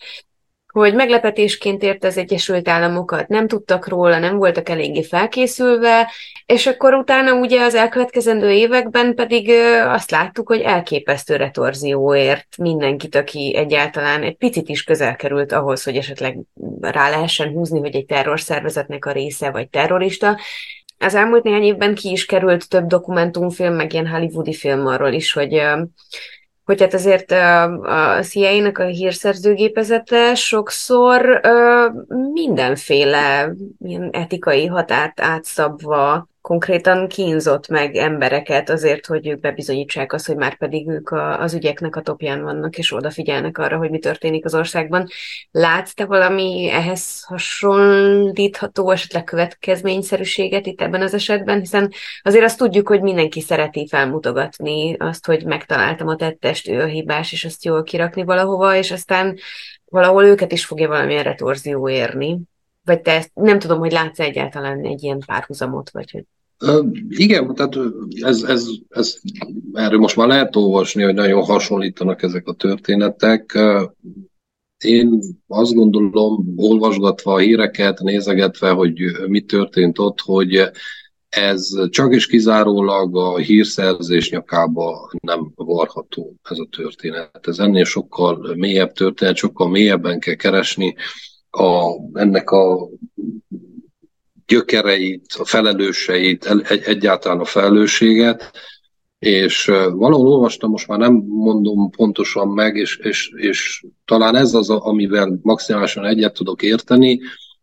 [0.71, 6.11] hogy meglepetésként ért az Egyesült Államokat, nem tudtak róla, nem voltak eléggé felkészülve,
[6.45, 9.49] és akkor utána ugye az elkövetkezendő években pedig
[9.85, 15.83] azt láttuk, hogy elképesztő retorzió ért mindenkit, aki egyáltalán egy picit is közel került ahhoz,
[15.83, 16.37] hogy esetleg
[16.81, 20.37] rá lehessen húzni, hogy egy terrorszervezetnek a része vagy terrorista,
[21.01, 25.33] az elmúlt néhány évben ki is került több dokumentumfilm, meg ilyen hollywoodi film arról is,
[25.33, 25.61] hogy
[26.65, 31.41] hogy hát azért a CIA-nak a hírszerzőgépezete sokszor
[32.33, 40.35] mindenféle ilyen etikai határt átszabva konkrétan kínzott meg embereket azért, hogy ők bebizonyítsák azt, hogy
[40.35, 44.45] már pedig ők a, az ügyeknek a topján vannak, és odafigyelnek arra, hogy mi történik
[44.45, 45.07] az országban.
[45.51, 51.59] Látsz te valami ehhez hasonlítható esetleg következményszerűséget itt ebben az esetben?
[51.59, 56.85] Hiszen azért azt tudjuk, hogy mindenki szereti felmutogatni azt, hogy megtaláltam a tettest, ő a
[56.85, 59.37] hibás, és azt jól kirakni valahova, és aztán
[59.85, 62.39] valahol őket is fogja valamilyen retorzió érni.
[62.83, 66.25] Vagy te ezt, nem tudom, hogy látsz egyáltalán egy ilyen párhuzamot, vagy hogy...
[67.09, 67.77] Igen, tehát
[68.21, 69.19] ez, ez, ez,
[69.73, 73.59] erről most már lehet olvasni, hogy nagyon hasonlítanak ezek a történetek.
[74.77, 80.71] Én azt gondolom, olvasgatva a híreket, nézegetve, hogy mi történt ott, hogy
[81.29, 87.47] ez csak és kizárólag a hírszerzés nyakába nem varható ez a történet.
[87.47, 90.95] Ez ennél sokkal mélyebb történet, sokkal mélyebben kell keresni
[91.51, 92.89] a, ennek a
[94.45, 98.51] gyökereit, a felelőseit, egy, egyáltalán a felelősséget,
[99.19, 104.69] és valahol olvastam, most már nem mondom pontosan meg, és, és, és talán ez az,
[104.69, 107.19] amivel maximálisan egyet tudok érteni,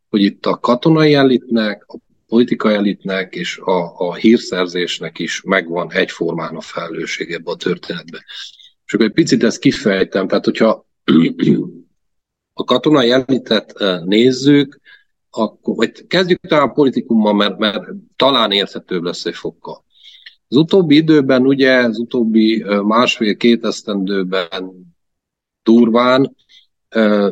[0.08, 6.56] hogy itt a katonai elitnek, a politikai elitnek és a, a hírszerzésnek is megvan egyformán
[6.56, 8.24] a felelősség ebbe a történetbe.
[8.86, 10.86] És akkor egy picit ezt kifejtem, tehát hogyha
[12.58, 14.80] a katonai elitet nézzük,
[15.30, 17.84] akkor, vagy kezdjük talán politikummal, mert, mert
[18.16, 19.84] talán érthetőbb lesz egy fokkal.
[20.48, 24.94] Az utóbbi időben, ugye, az utóbbi másfél-két esztendőben
[25.62, 26.36] durván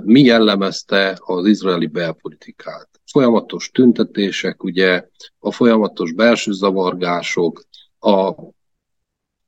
[0.05, 2.89] mi jellemezte az izraeli belpolitikát?
[3.13, 5.05] Folyamatos tüntetések, ugye,
[5.39, 7.65] a folyamatos belső zavargások,
[7.99, 8.33] a,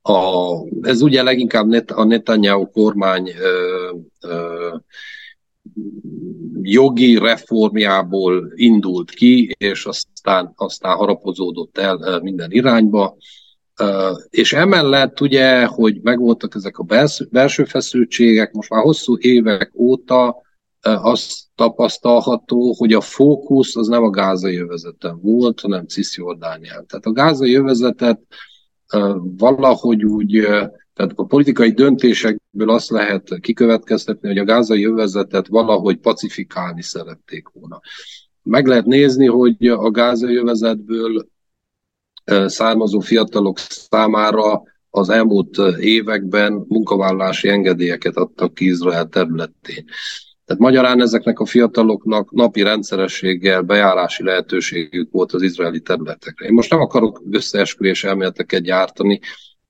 [0.01, 4.75] a, ez ugye leginkább a Netanyahu kormány ö, ö,
[6.61, 13.17] jogi reformjából indult ki, és aztán, aztán harapozódott el minden irányba.
[14.29, 16.85] És emellett ugye, hogy megvoltak ezek a
[17.29, 20.41] belső, feszültségek, most már hosszú évek óta
[20.81, 26.85] azt tapasztalható, hogy a fókusz az nem a gázai övezeten volt, hanem Cisjordánián.
[26.87, 28.21] Tehát a gázai övezetet
[29.21, 30.47] valahogy úgy
[30.99, 37.79] tehát a politikai döntésekből azt lehet kikövetkeztetni, hogy a gázai övezetet valahogy pacifikálni szerették volna.
[38.43, 41.27] Meg lehet nézni, hogy a gázai övezetből
[42.45, 49.85] származó fiatalok számára az elmúlt években munkavállalási engedélyeket adtak ki Izrael területén.
[50.45, 56.45] Tehát magyarán ezeknek a fiataloknak napi rendszerességgel bejárási lehetőségük volt az izraeli területekre.
[56.45, 59.19] Én most nem akarok összeesküvés elméleteket gyártani,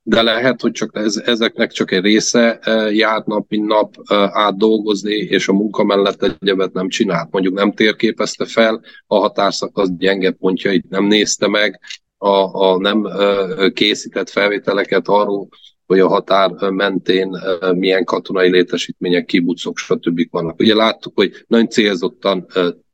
[0.09, 4.15] de lehet, hogy csak ez, ezeknek csak egy része e, jár nap, mint nap e,
[4.33, 7.31] átdolgozni, és a munka mellett egyebet nem csinált.
[7.31, 11.79] Mondjuk nem térképezte fel a határszakasz gyenge pontjait, nem nézte meg
[12.17, 15.47] a, a nem e, készített felvételeket arról,
[15.85, 17.37] hogy a határ mentén
[17.75, 20.27] milyen katonai létesítmények, kibucok, stb.
[20.31, 20.59] vannak.
[20.59, 22.45] Ugye láttuk, hogy nagyon célzottan,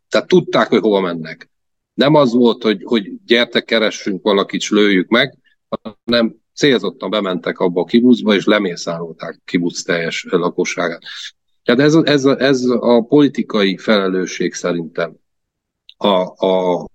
[0.09, 1.49] tehát tudták, hogy hova mennek.
[1.93, 5.38] Nem az volt, hogy, hogy gyertek, keressünk valakit, lőjük meg,
[6.05, 11.01] hanem célzottan bementek abba a kibucba, és lemészárolták kibuc teljes lakosságát.
[11.64, 15.16] Tehát ez, ez, ez a politikai felelősség szerintem.
[15.97, 16.86] A, a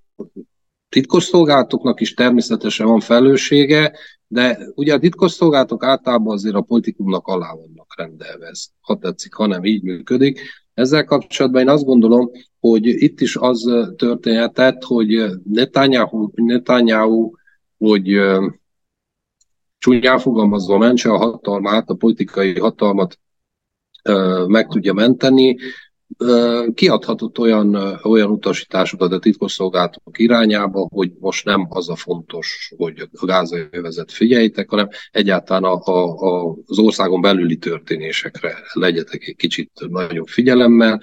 [0.89, 3.93] titkosszolgálatoknak is természetesen van felelőssége,
[4.27, 9.65] de ugye a titkosszolgálatok általában azért a politikumnak alá vannak rendelve, ez ha tetszik, hanem
[9.65, 10.41] így működik.
[10.75, 12.31] Ezzel kapcsolatban én azt gondolom,
[12.61, 17.33] hogy itt is az történhetett, hogy Netanyahu, Netanyahu
[17.79, 18.21] hogy
[19.81, 23.18] csúnyán fogalmazva mentse a hatalmát, a politikai hatalmat
[24.47, 25.57] meg tudja menteni,
[26.74, 33.24] kiadhatott olyan, olyan utasításokat a titkosszolgálatok irányába, hogy most nem az a fontos, hogy a
[33.24, 39.70] gázai övezet figyeljétek, hanem egyáltalán a, a, a, az országon belüli történésekre legyetek egy kicsit
[39.89, 41.01] nagyobb figyelemmel,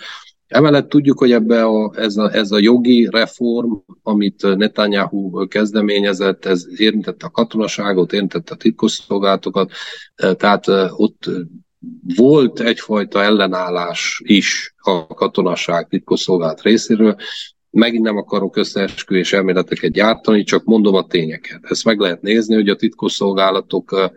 [0.48, 3.72] Emellett tudjuk, hogy ebbe a, ez, a, ez a jogi reform,
[4.04, 9.72] amit Netanyahu kezdeményezett, ez érintette a katonaságot, érintette a titkosszolgálatokat,
[10.16, 11.30] e, tehát e, ott
[12.16, 17.16] volt egyfajta ellenállás is a katonaság titkosszolgálat részéről.
[17.70, 21.60] Megint nem akarok összeesküvés elméleteket gyártani, csak mondom a tényeket.
[21.64, 24.12] Ezt meg lehet nézni, hogy a titkosszolgálatok e,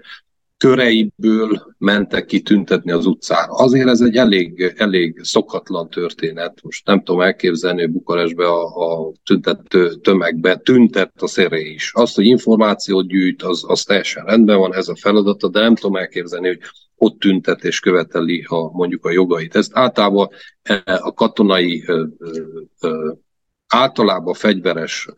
[0.60, 3.52] köreiből mentek ki tüntetni az utcára.
[3.52, 6.58] Azért ez egy elég, elég szokatlan történet.
[6.62, 11.90] Most nem tudom elképzelni, hogy Bukarestbe a, a tüntető tömegbe tüntett a szere is.
[11.94, 15.96] Azt, hogy információt gyűjt, az, az teljesen rendben van, ez a feladata, de nem tudom
[15.96, 16.60] elképzelni, hogy
[16.96, 19.56] ott tüntet és követeli a, mondjuk a jogait.
[19.56, 20.28] Ezt általában
[20.62, 21.84] e, a katonai
[23.70, 25.08] általában fegyveres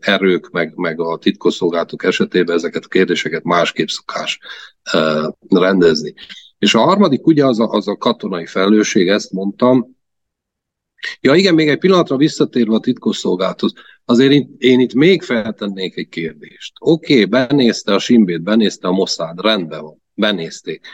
[0.00, 4.38] erők, meg, meg a titkosszolgálatok esetében ezeket a kérdéseket másképp szokás
[5.48, 6.14] rendezni.
[6.58, 9.96] És a harmadik ugye az a, az a katonai felelősség, ezt mondtam.
[11.20, 13.72] Ja igen, még egy pillanatra visszatérve a titkosszolgálathoz,
[14.04, 16.72] azért én, én itt még feltennék egy kérdést.
[16.80, 20.86] Oké, okay, benézte a Simbét, benézte a Mossad, rendben van, benézték,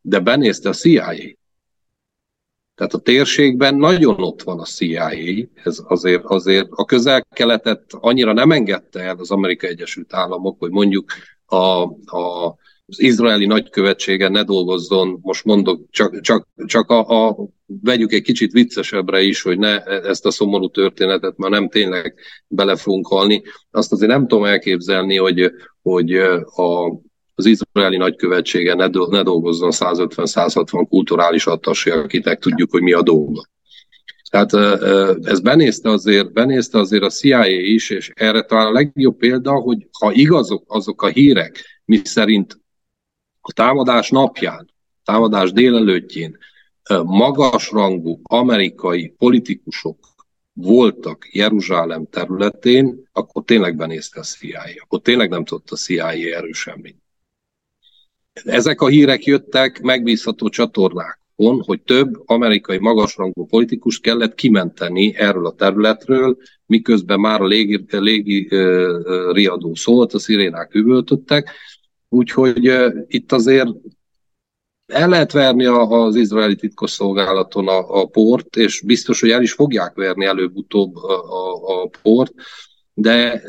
[0.00, 1.14] de benézte a CIA.
[2.74, 5.10] Tehát a térségben nagyon ott van a CIA,
[5.64, 11.12] ez azért, azért a közel-keletet annyira nem engedte el az Amerikai Egyesült Államok, hogy mondjuk
[11.46, 11.82] a,
[12.16, 12.56] a
[12.86, 18.52] az izraeli nagykövetsége ne dolgozzon, most mondok, csak, csak, csak a, a, vegyük egy kicsit
[18.52, 22.14] viccesebbre is, hogy ne ezt a szomorú történetet már nem tényleg
[22.46, 23.42] bele fogunk halni.
[23.70, 25.50] Azt azért nem tudom elképzelni, hogy,
[25.82, 26.12] hogy
[26.44, 26.86] a,
[27.34, 33.42] az izraeli nagykövetsége ne, ne dolgozzon 150-160 kulturális attasi, akinek tudjuk, hogy mi a dolga.
[34.30, 34.52] Tehát
[35.26, 39.88] ez benézte azért, benézte azért a CIA is, és erre talán a legjobb példa, hogy
[39.98, 42.60] ha igazok azok a hírek, mi szerint
[43.40, 44.70] a támadás napján,
[45.04, 46.38] támadás délelőttjén
[47.04, 49.98] magasrangú amerikai politikusok
[50.52, 54.62] voltak Jeruzsálem területén, akkor tényleg benézte a CIA.
[54.82, 57.03] Akkor tényleg nem tudott a CIA erről semmit.
[58.44, 65.54] Ezek a hírek jöttek megbízható csatornákon, hogy több amerikai magasrangú politikust kellett kimenteni erről a
[65.54, 68.48] területről, miközben már a légi, légi
[69.32, 71.50] riadó szólt, a szirénák üvöltöttek,
[72.14, 72.72] Úgyhogy
[73.06, 73.68] itt azért
[74.86, 79.94] el lehet verni az izraeli titkosszolgálaton a, a port, és biztos, hogy el is fogják
[79.94, 82.32] verni előbb-utóbb a, a, a port,
[82.94, 83.42] de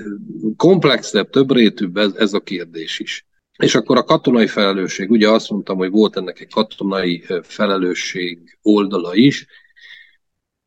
[0.57, 3.25] komplexebb, több rétűbb ez, ez a kérdés is.
[3.57, 9.15] És akkor a katonai felelősség, ugye azt mondtam, hogy volt ennek egy katonai felelősség oldala
[9.15, 9.45] is,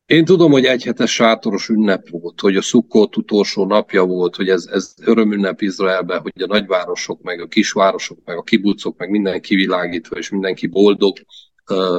[0.09, 4.49] én tudom, hogy egy hetes sátoros ünnep volt, hogy a Szukkot utolsó napja volt, hogy
[4.49, 9.55] ez, ez örömünnep Izraelben, hogy a nagyvárosok, meg a kisvárosok, meg a kibucok, meg mindenki
[9.55, 11.17] világítva, és mindenki boldog,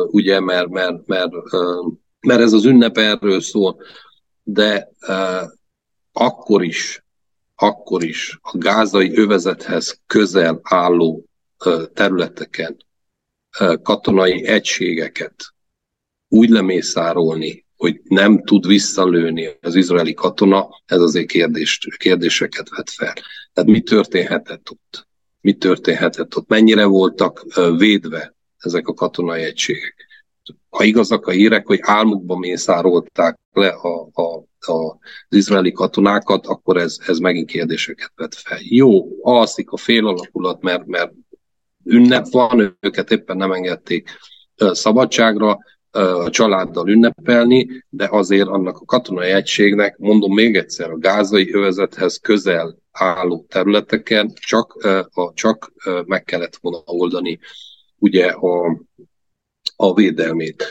[0.07, 1.31] ugye, mert, mert, mert,
[2.21, 3.77] mert ez az ünnep erről szól.
[4.43, 4.89] De
[6.13, 7.05] akkor is,
[7.61, 11.25] akkor is a gázai övezethez közel álló
[11.93, 12.77] területeken
[13.83, 15.55] katonai egységeket
[16.29, 23.15] úgy lemészárolni, hogy nem tud visszalőni az izraeli katona, ez azért kérdés, kérdéseket vet fel.
[23.53, 25.09] Tehát mi történhetett ott?
[25.41, 26.49] Mi történhetett ott?
[26.49, 27.45] Mennyire voltak
[27.77, 30.09] védve ezek a katonai egységek?
[30.69, 36.99] Ha igazak a hírek, hogy álmukban mészárolták le a, a, az izraeli katonákat, akkor ez,
[37.07, 38.59] ez megint kérdéseket vet fel.
[38.63, 41.13] Jó, alszik a fél alakulat, mert, mert
[41.85, 44.11] ünnep van, őket éppen nem engedték
[44.57, 45.59] szabadságra,
[45.93, 52.17] a családdal ünnepelni, de azért annak a katonai egységnek, mondom még egyszer, a gázai övezethez
[52.17, 54.73] közel álló területeken csak,
[55.11, 55.73] a, csak
[56.05, 57.39] meg kellett volna oldani
[57.99, 58.81] ugye a,
[59.77, 60.65] a védelmét.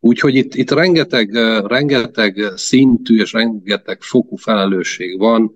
[0.00, 1.34] Úgyhogy itt, itt rengeteg,
[1.66, 5.52] rengeteg szintű és rengeteg fokú felelősség van.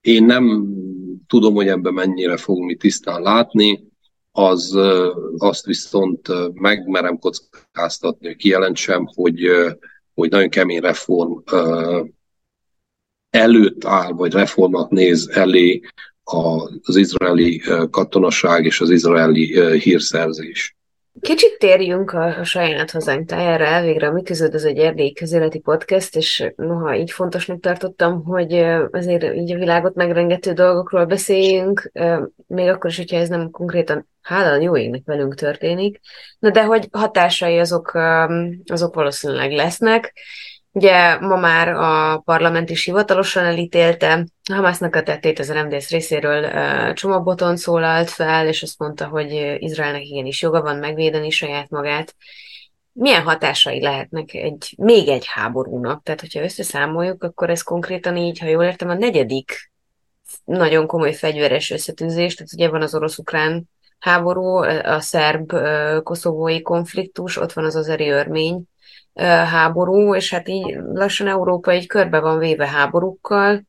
[0.00, 0.66] Én nem
[1.26, 3.90] tudom, hogy ebben mennyire fogunk mi tisztán látni
[4.32, 4.78] az
[5.36, 9.46] azt viszont megmerem kockáztatni, hogy kijelentsem, hogy,
[10.14, 11.32] hogy nagyon kemény reform
[13.30, 15.80] előtt áll, vagy reformat néz elé
[16.82, 20.76] az izraeli katonaság és az izraeli hírszerzés.
[21.22, 25.58] Kicsit térjünk a, a saját hazánk tájára elvégre, a mi között ez egy erdélyi közéleti
[25.58, 28.52] podcast, és noha így fontosnak tartottam, hogy
[28.90, 31.92] azért így a világot megrengető dolgokról beszéljünk,
[32.46, 36.00] még akkor is, hogyha ez nem konkrétan hála jó égnek velünk történik,
[36.38, 37.92] na de hogy hatásai azok,
[38.66, 40.12] azok valószínűleg lesznek,
[40.74, 46.50] Ugye ma már a parlament is hivatalosan elítélte Hamásznak a tettét az MDS részéről
[46.92, 52.14] Csomaboton szólalt fel, és azt mondta, hogy Izraelnek igenis joga van megvédeni saját magát.
[52.92, 56.02] Milyen hatásai lehetnek egy, még egy háborúnak?
[56.02, 59.72] Tehát, hogyha összeszámoljuk, akkor ez konkrétan így, ha jól értem, a negyedik
[60.44, 67.64] nagyon komoly fegyveres összetűzés, tehát ugye van az orosz-ukrán háború, a szerb-koszovói konfliktus, ott van
[67.64, 68.64] az azeri örmény
[69.20, 73.62] háború, és hát így lassan Európa egy körbe van véve háborúkkal.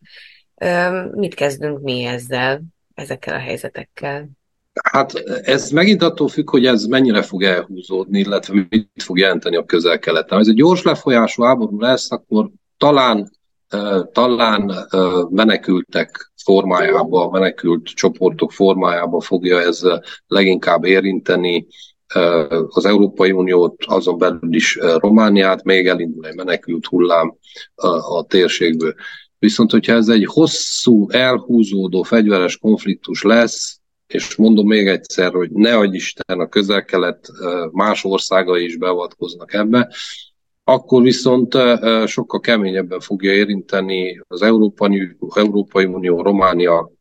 [1.12, 2.62] Mit kezdünk mi ezzel,
[2.94, 4.28] ezekkel a helyzetekkel?
[4.92, 5.14] Hát
[5.44, 10.36] ez megint attól függ, hogy ez mennyire fog elhúzódni, illetve mit fog jelenteni a közel-keleten.
[10.38, 13.30] Ha ez egy gyors lefolyású háború lesz, akkor talán
[14.12, 14.88] talán
[15.30, 19.82] menekültek formájába, menekült csoportok formájába fogja ez
[20.28, 21.68] leginkább érinteni
[22.68, 27.36] az Európai Uniót, azon belül is Romániát, még elindul egy menekült hullám
[27.76, 28.94] a, a térségből.
[29.40, 35.78] Viszont, hogyha ez egy hosszú, elhúzódó fegyveres konfliktus lesz, és mondom még egyszer, hogy ne
[35.78, 37.28] adj Isten a közel-kelet
[37.72, 39.94] más országai is beavatkoznak ebbe,
[40.64, 41.58] akkor viszont
[42.06, 46.92] sokkal keményebben fogja érinteni az Európai, Európai Unió, Románia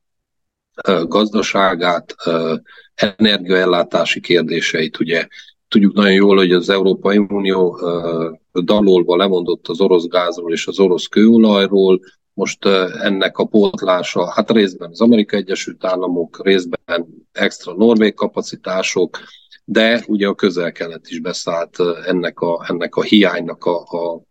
[1.09, 2.15] gazdaságát,
[2.95, 5.01] energiaellátási kérdéseit.
[5.01, 5.27] Ugye
[5.69, 7.81] tudjuk nagyon jól, hogy az Európai Unió
[8.53, 12.01] dalolva lemondott az orosz gázról és az orosz kőolajról,
[12.35, 12.67] most
[13.03, 19.19] ennek a pótlása, hát részben az Amerikai Egyesült Államok, részben extra norvég kapacitások,
[19.65, 24.23] de ugye a közel-kelet is beszállt ennek a, ennek a hiánynak a, a,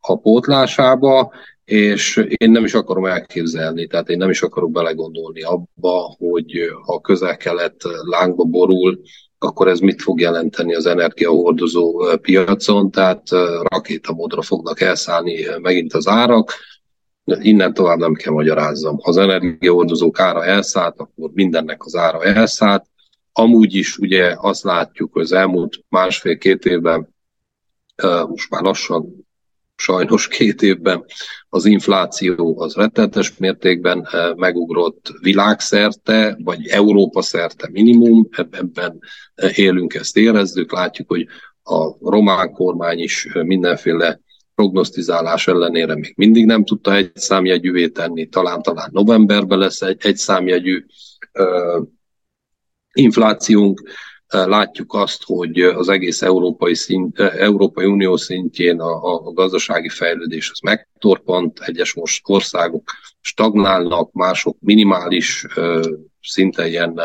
[0.00, 1.32] a pótlásába,
[1.64, 7.00] és én nem is akarom elképzelni, tehát én nem is akarok belegondolni abba, hogy ha
[7.00, 9.00] közel-kelet lángba borul,
[9.38, 13.22] akkor ez mit fog jelenteni az energiahordozó piacon, tehát
[13.62, 16.52] rakétamódra fognak elszállni megint az árak,
[17.24, 18.98] innen tovább nem kell magyarázzam.
[18.98, 22.84] Ha az energiahordozók ára elszállt, akkor mindennek az ára elszállt.
[23.32, 27.14] Amúgy is ugye azt látjuk, hogy az elmúlt másfél-két évben,
[28.28, 29.26] most már lassan
[29.76, 31.04] sajnos két évben
[31.54, 39.00] az infláció az rettenetes mértékben megugrott világszerte, vagy Európa szerte minimum, ebben
[39.54, 41.26] élünk, ezt érezzük, látjuk, hogy
[41.62, 44.20] a román kormány is mindenféle
[44.54, 50.84] prognosztizálás ellenére még mindig nem tudta egy számjegyűvé tenni, talán-talán novemberben lesz egy, egy számjegyű
[51.32, 51.86] uh,
[52.92, 53.82] inflációnk.
[54.32, 60.60] Látjuk azt, hogy az egész Európai, szint, Európai Unió szintjén a, a gazdasági fejlődés az
[60.60, 65.46] megtorpant, egyes most országok stagnálnak, mások minimális
[66.20, 67.00] szinten ilyen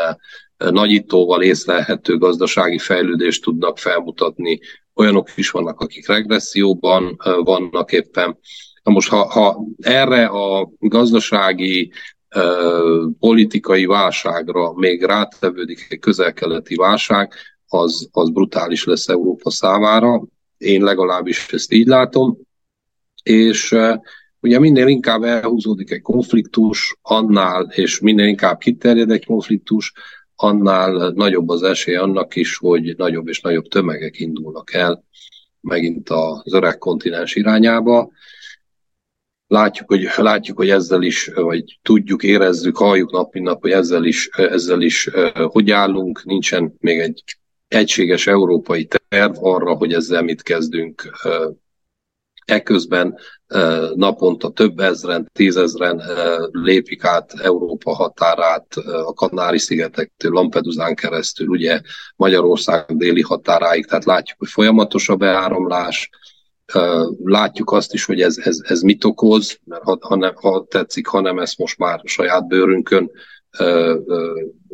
[0.56, 4.60] nagyítóval észlelhető gazdasági fejlődést tudnak felmutatni,
[4.94, 8.38] olyanok is vannak, akik regresszióban vannak éppen.
[8.82, 11.92] Na most, ha, ha erre a gazdasági
[13.18, 17.32] politikai válságra még rátevődik egy közel-keleti válság,
[17.66, 20.22] az, az brutális lesz Európa számára.
[20.58, 22.38] Én legalábbis ezt így látom.
[23.22, 23.76] És
[24.40, 29.92] ugye minél inkább elhúzódik egy konfliktus, annál, és minél inkább kiterjed egy konfliktus,
[30.34, 35.04] annál nagyobb az esély annak is, hogy nagyobb és nagyobb tömegek indulnak el
[35.60, 38.10] megint az öreg kontinens irányába.
[39.48, 44.04] Látjuk, hogy, látjuk, hogy ezzel is, vagy tudjuk, érezzük, halljuk nap, mint nap, hogy ezzel
[44.04, 46.24] is, ezzel is hogy állunk.
[46.24, 47.22] Nincsen még egy
[47.68, 51.10] egységes európai terv arra, hogy ezzel mit kezdünk
[52.48, 53.18] Eközben
[53.94, 56.02] naponta több ezren, tízezren
[56.50, 58.74] lépik át Európa határát
[59.04, 61.80] a Kanári-szigetektől, Lampedusán keresztül, ugye
[62.16, 66.10] Magyarország déli határáig, tehát látjuk, hogy folyamatos a beáramlás,
[67.24, 71.06] látjuk azt is, hogy ez, ez, ez mit okoz, mert ha, ha, nem, ha tetszik,
[71.06, 73.10] hanem ezt most már saját bőrünkön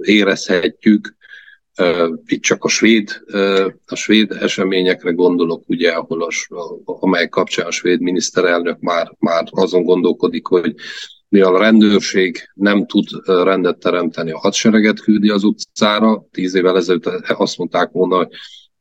[0.00, 1.16] érezhetjük,
[2.26, 3.22] itt csak a svéd,
[3.86, 6.30] a svéd eseményekre gondolok, ugye, ahol a,
[6.84, 10.74] amely kapcsán a svéd miniszterelnök már, már azon gondolkodik, hogy
[11.28, 16.26] mivel a rendőrség nem tud rendet teremteni, a hadsereget küldi az utcára.
[16.30, 18.28] Tíz évvel ezelőtt azt mondták volna, hogy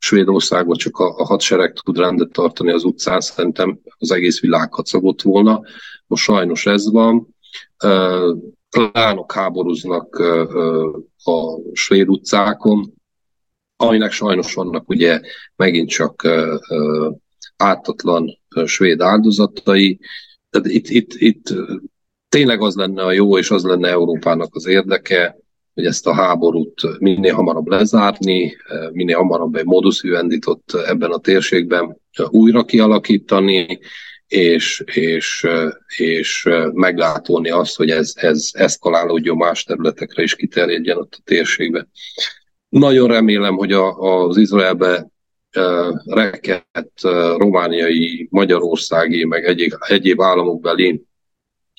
[0.04, 5.22] Svédországban csak a, a hadsereg tud rendet tartani az utcán, szerintem az egész világ kacagott
[5.22, 5.62] volna.
[6.08, 7.36] Most sajnos ez van.
[8.70, 10.20] Klánok háborúznak
[11.24, 12.93] a svéd utcákon,
[13.76, 15.22] aminek sajnos vannak ugye
[15.56, 16.28] megint csak
[17.58, 19.99] ártatlan svéd áldozatai.
[20.49, 21.54] Tehát itt, itt, itt
[22.30, 25.38] tényleg az lenne a jó, és az lenne Európának az érdeke,
[25.74, 28.55] hogy ezt a háborút minél hamarabb lezárni,
[28.91, 30.45] minél hamarabb egy modus vivendit
[30.88, 31.97] ebben a térségben
[32.30, 33.80] újra kialakítani,
[34.28, 35.47] és, és,
[35.97, 41.88] és meglátolni azt, hogy ez, ez eszkalálódjon más területekre is kiterjedjen ott a térségbe.
[42.69, 45.11] Nagyon remélem, hogy a, az Izraelbe
[46.05, 46.99] rekett
[47.38, 51.03] romániai, magyarországi, meg egyéb, egyéb államokbeli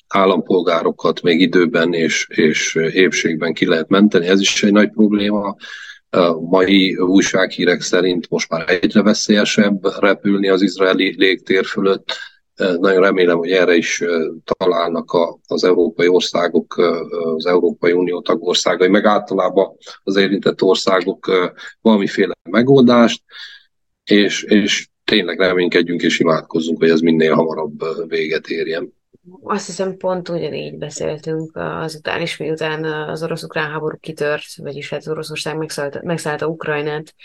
[0.07, 4.27] állampolgárokat még időben és, és épségben ki lehet menteni.
[4.27, 5.55] Ez is egy nagy probléma.
[6.09, 12.17] A mai újsághírek szerint most már egyre veszélyesebb repülni az izraeli légtér fölött.
[12.55, 14.03] Nagyon remélem, hogy erre is
[14.43, 16.77] találnak az európai országok,
[17.35, 21.51] az Európai Unió tagországai, meg általában az érintett országok
[21.81, 23.23] valamiféle megoldást,
[24.03, 28.93] és, és tényleg reménykedjünk és imádkozzunk, hogy ez minél hamarabb véget érjen.
[29.43, 35.57] Azt hiszem pont ugyanígy beszéltünk azután is, miután az orosz-ukrán háború kitört, vagyis hát Oroszország
[35.57, 37.15] megszállta, megszállta Ukrajnát,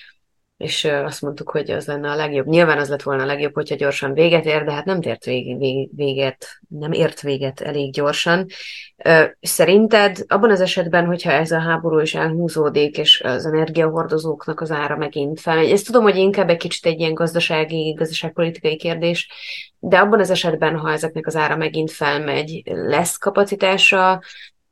[0.60, 2.46] és azt mondtuk, hogy az lenne a legjobb.
[2.46, 5.24] Nyilván az lett volna a legjobb, hogyha gyorsan véget ér, de hát nem tért
[5.94, 8.46] véget, nem ért véget elég gyorsan.
[9.40, 14.96] Szerinted abban az esetben, hogyha ez a háború is elhúzódik, és az energiahordozóknak az ára
[14.96, 19.28] megint felmegy, ezt tudom, hogy inkább egy kicsit egy ilyen gazdasági, gazdaságpolitikai kérdés,
[19.78, 24.20] de abban az esetben, ha ezeknek az ára megint felmegy, lesz kapacitása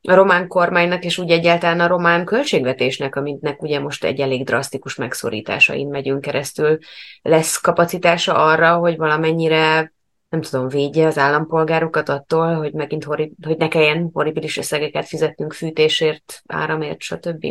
[0.09, 4.95] a román kormánynak, és úgy egyáltalán a román költségvetésnek, aminek ugye most egy elég drasztikus
[4.95, 6.79] megszorításain megyünk keresztül,
[7.23, 9.93] lesz kapacitása arra, hogy valamennyire
[10.29, 15.53] nem tudom, védje az állampolgárokat attól, hogy megint horrib, hogy ne kelljen horribilis összegeket fizetnünk
[15.53, 17.47] fűtésért, áramért, stb.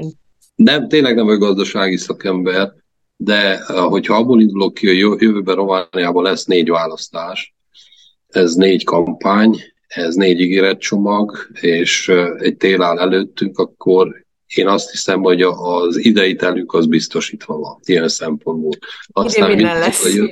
[0.55, 2.74] Nem, tényleg nem vagy gazdasági szakember,
[3.16, 7.55] de hogyha abból indulok ki, hogy jövőben Romániában lesz négy választás,
[8.28, 9.55] ez négy kampány,
[9.88, 14.26] ez négy ígéretcsomag, és egy tél áll előttünk, akkor
[14.56, 18.72] én azt hiszem, hogy az idei telük az biztosítva van ilyen szempontból.
[19.08, 20.04] Aztán idén minden lesz.
[20.04, 20.32] Hogy,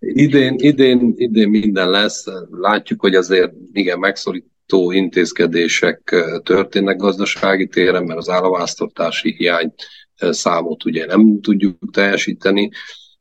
[0.24, 2.24] idén, idén, idén minden lesz.
[2.50, 9.74] Látjuk, hogy azért igen, megszorító intézkedések történnek gazdasági téren, mert az államháztartási hiány
[10.16, 12.70] számot ugye nem tudjuk teljesíteni,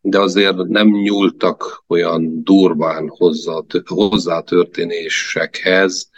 [0.07, 3.53] de azért nem nyúltak olyan durván hozzá,
[3.85, 6.09] hozzá történésekhez,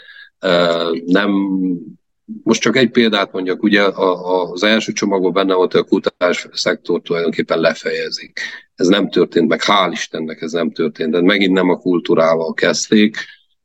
[1.05, 1.31] nem
[2.43, 3.83] most csak egy példát mondjak, ugye
[4.53, 8.39] az első csomagban benne volt, hogy a kutás szektor tulajdonképpen lefejezik.
[8.75, 13.17] Ez nem történt meg, hál' Istennek ez nem történt, de megint nem a kultúrával kezdték,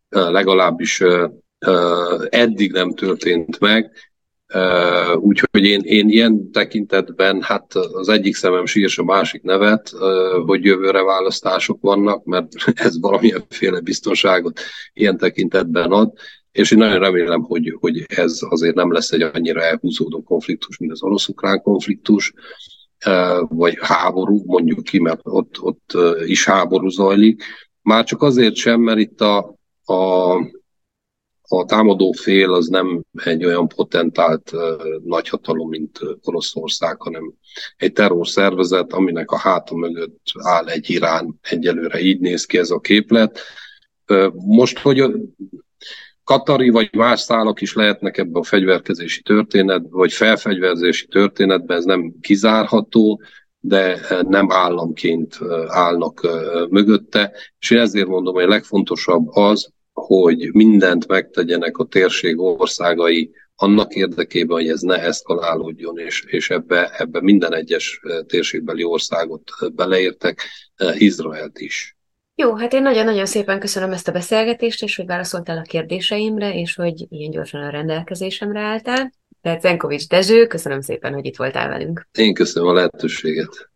[0.08, 1.02] legalábbis
[2.28, 3.90] eddig nem történt meg,
[5.14, 9.92] Úgyhogy én, én ilyen tekintetben, hát az egyik szemem sírs a másik nevet,
[10.46, 14.60] hogy jövőre választások vannak, mert ez valamilyenféle biztonságot
[14.92, 16.12] ilyen tekintetben ad,
[16.52, 20.92] és én nagyon remélem, hogy, hogy ez azért nem lesz egy annyira elhúzódó konfliktus, mint
[20.92, 22.32] az orosz-ukrán konfliktus,
[23.48, 25.92] vagy háború, mondjuk ki, mert ott, ott
[26.26, 27.42] is háború zajlik.
[27.82, 29.38] Már csak azért sem, mert itt a,
[29.84, 30.34] a
[31.54, 34.52] a támadó fél az nem egy olyan potentált
[35.04, 37.32] nagyhatalom, mint Oroszország, hanem
[37.76, 41.38] egy terrorszervezet, aminek a háta mögött áll egy Irán.
[41.42, 43.40] Egyelőre így néz ki ez a képlet.
[44.32, 45.12] Most, hogy
[46.24, 52.14] Katari vagy más szálak is lehetnek ebbe a fegyverkezési történetben, vagy felfegyverzési történetben, ez nem
[52.20, 53.22] kizárható,
[53.60, 56.28] de nem államként állnak
[56.70, 63.30] mögötte, és én ezért mondom, hogy a legfontosabb az, hogy mindent megtegyenek a térség országai
[63.56, 70.40] annak érdekében, hogy ez ne eszkalálódjon, és, és ebbe, ebbe minden egyes térségbeli országot beleértek,
[70.94, 71.96] Izraelt is.
[72.34, 76.74] Jó, hát én nagyon-nagyon szépen köszönöm ezt a beszélgetést, és hogy válaszoltál a kérdéseimre, és
[76.74, 79.12] hogy ilyen gyorsan a rendelkezésemre álltál.
[79.40, 82.08] Tehát Zenkovics Dezső, köszönöm szépen, hogy itt voltál velünk.
[82.18, 83.71] Én köszönöm a lehetőséget.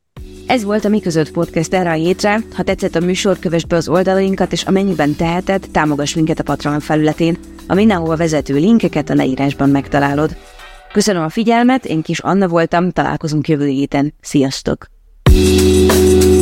[0.47, 2.41] Ez volt a Mi Között Podcast erre a hétre.
[2.55, 6.81] Ha tetszett a műsor, kövess be az oldalainkat, és amennyiben teheted, támogass minket a Patreon
[6.81, 7.39] felületén.
[7.67, 10.37] A mindenhol vezető linkeket a leírásban megtalálod.
[10.93, 14.15] Köszönöm a figyelmet, én kis Anna voltam, találkozunk jövő héten.
[14.21, 14.87] Sziasztok!
[15.29, 16.36] thank you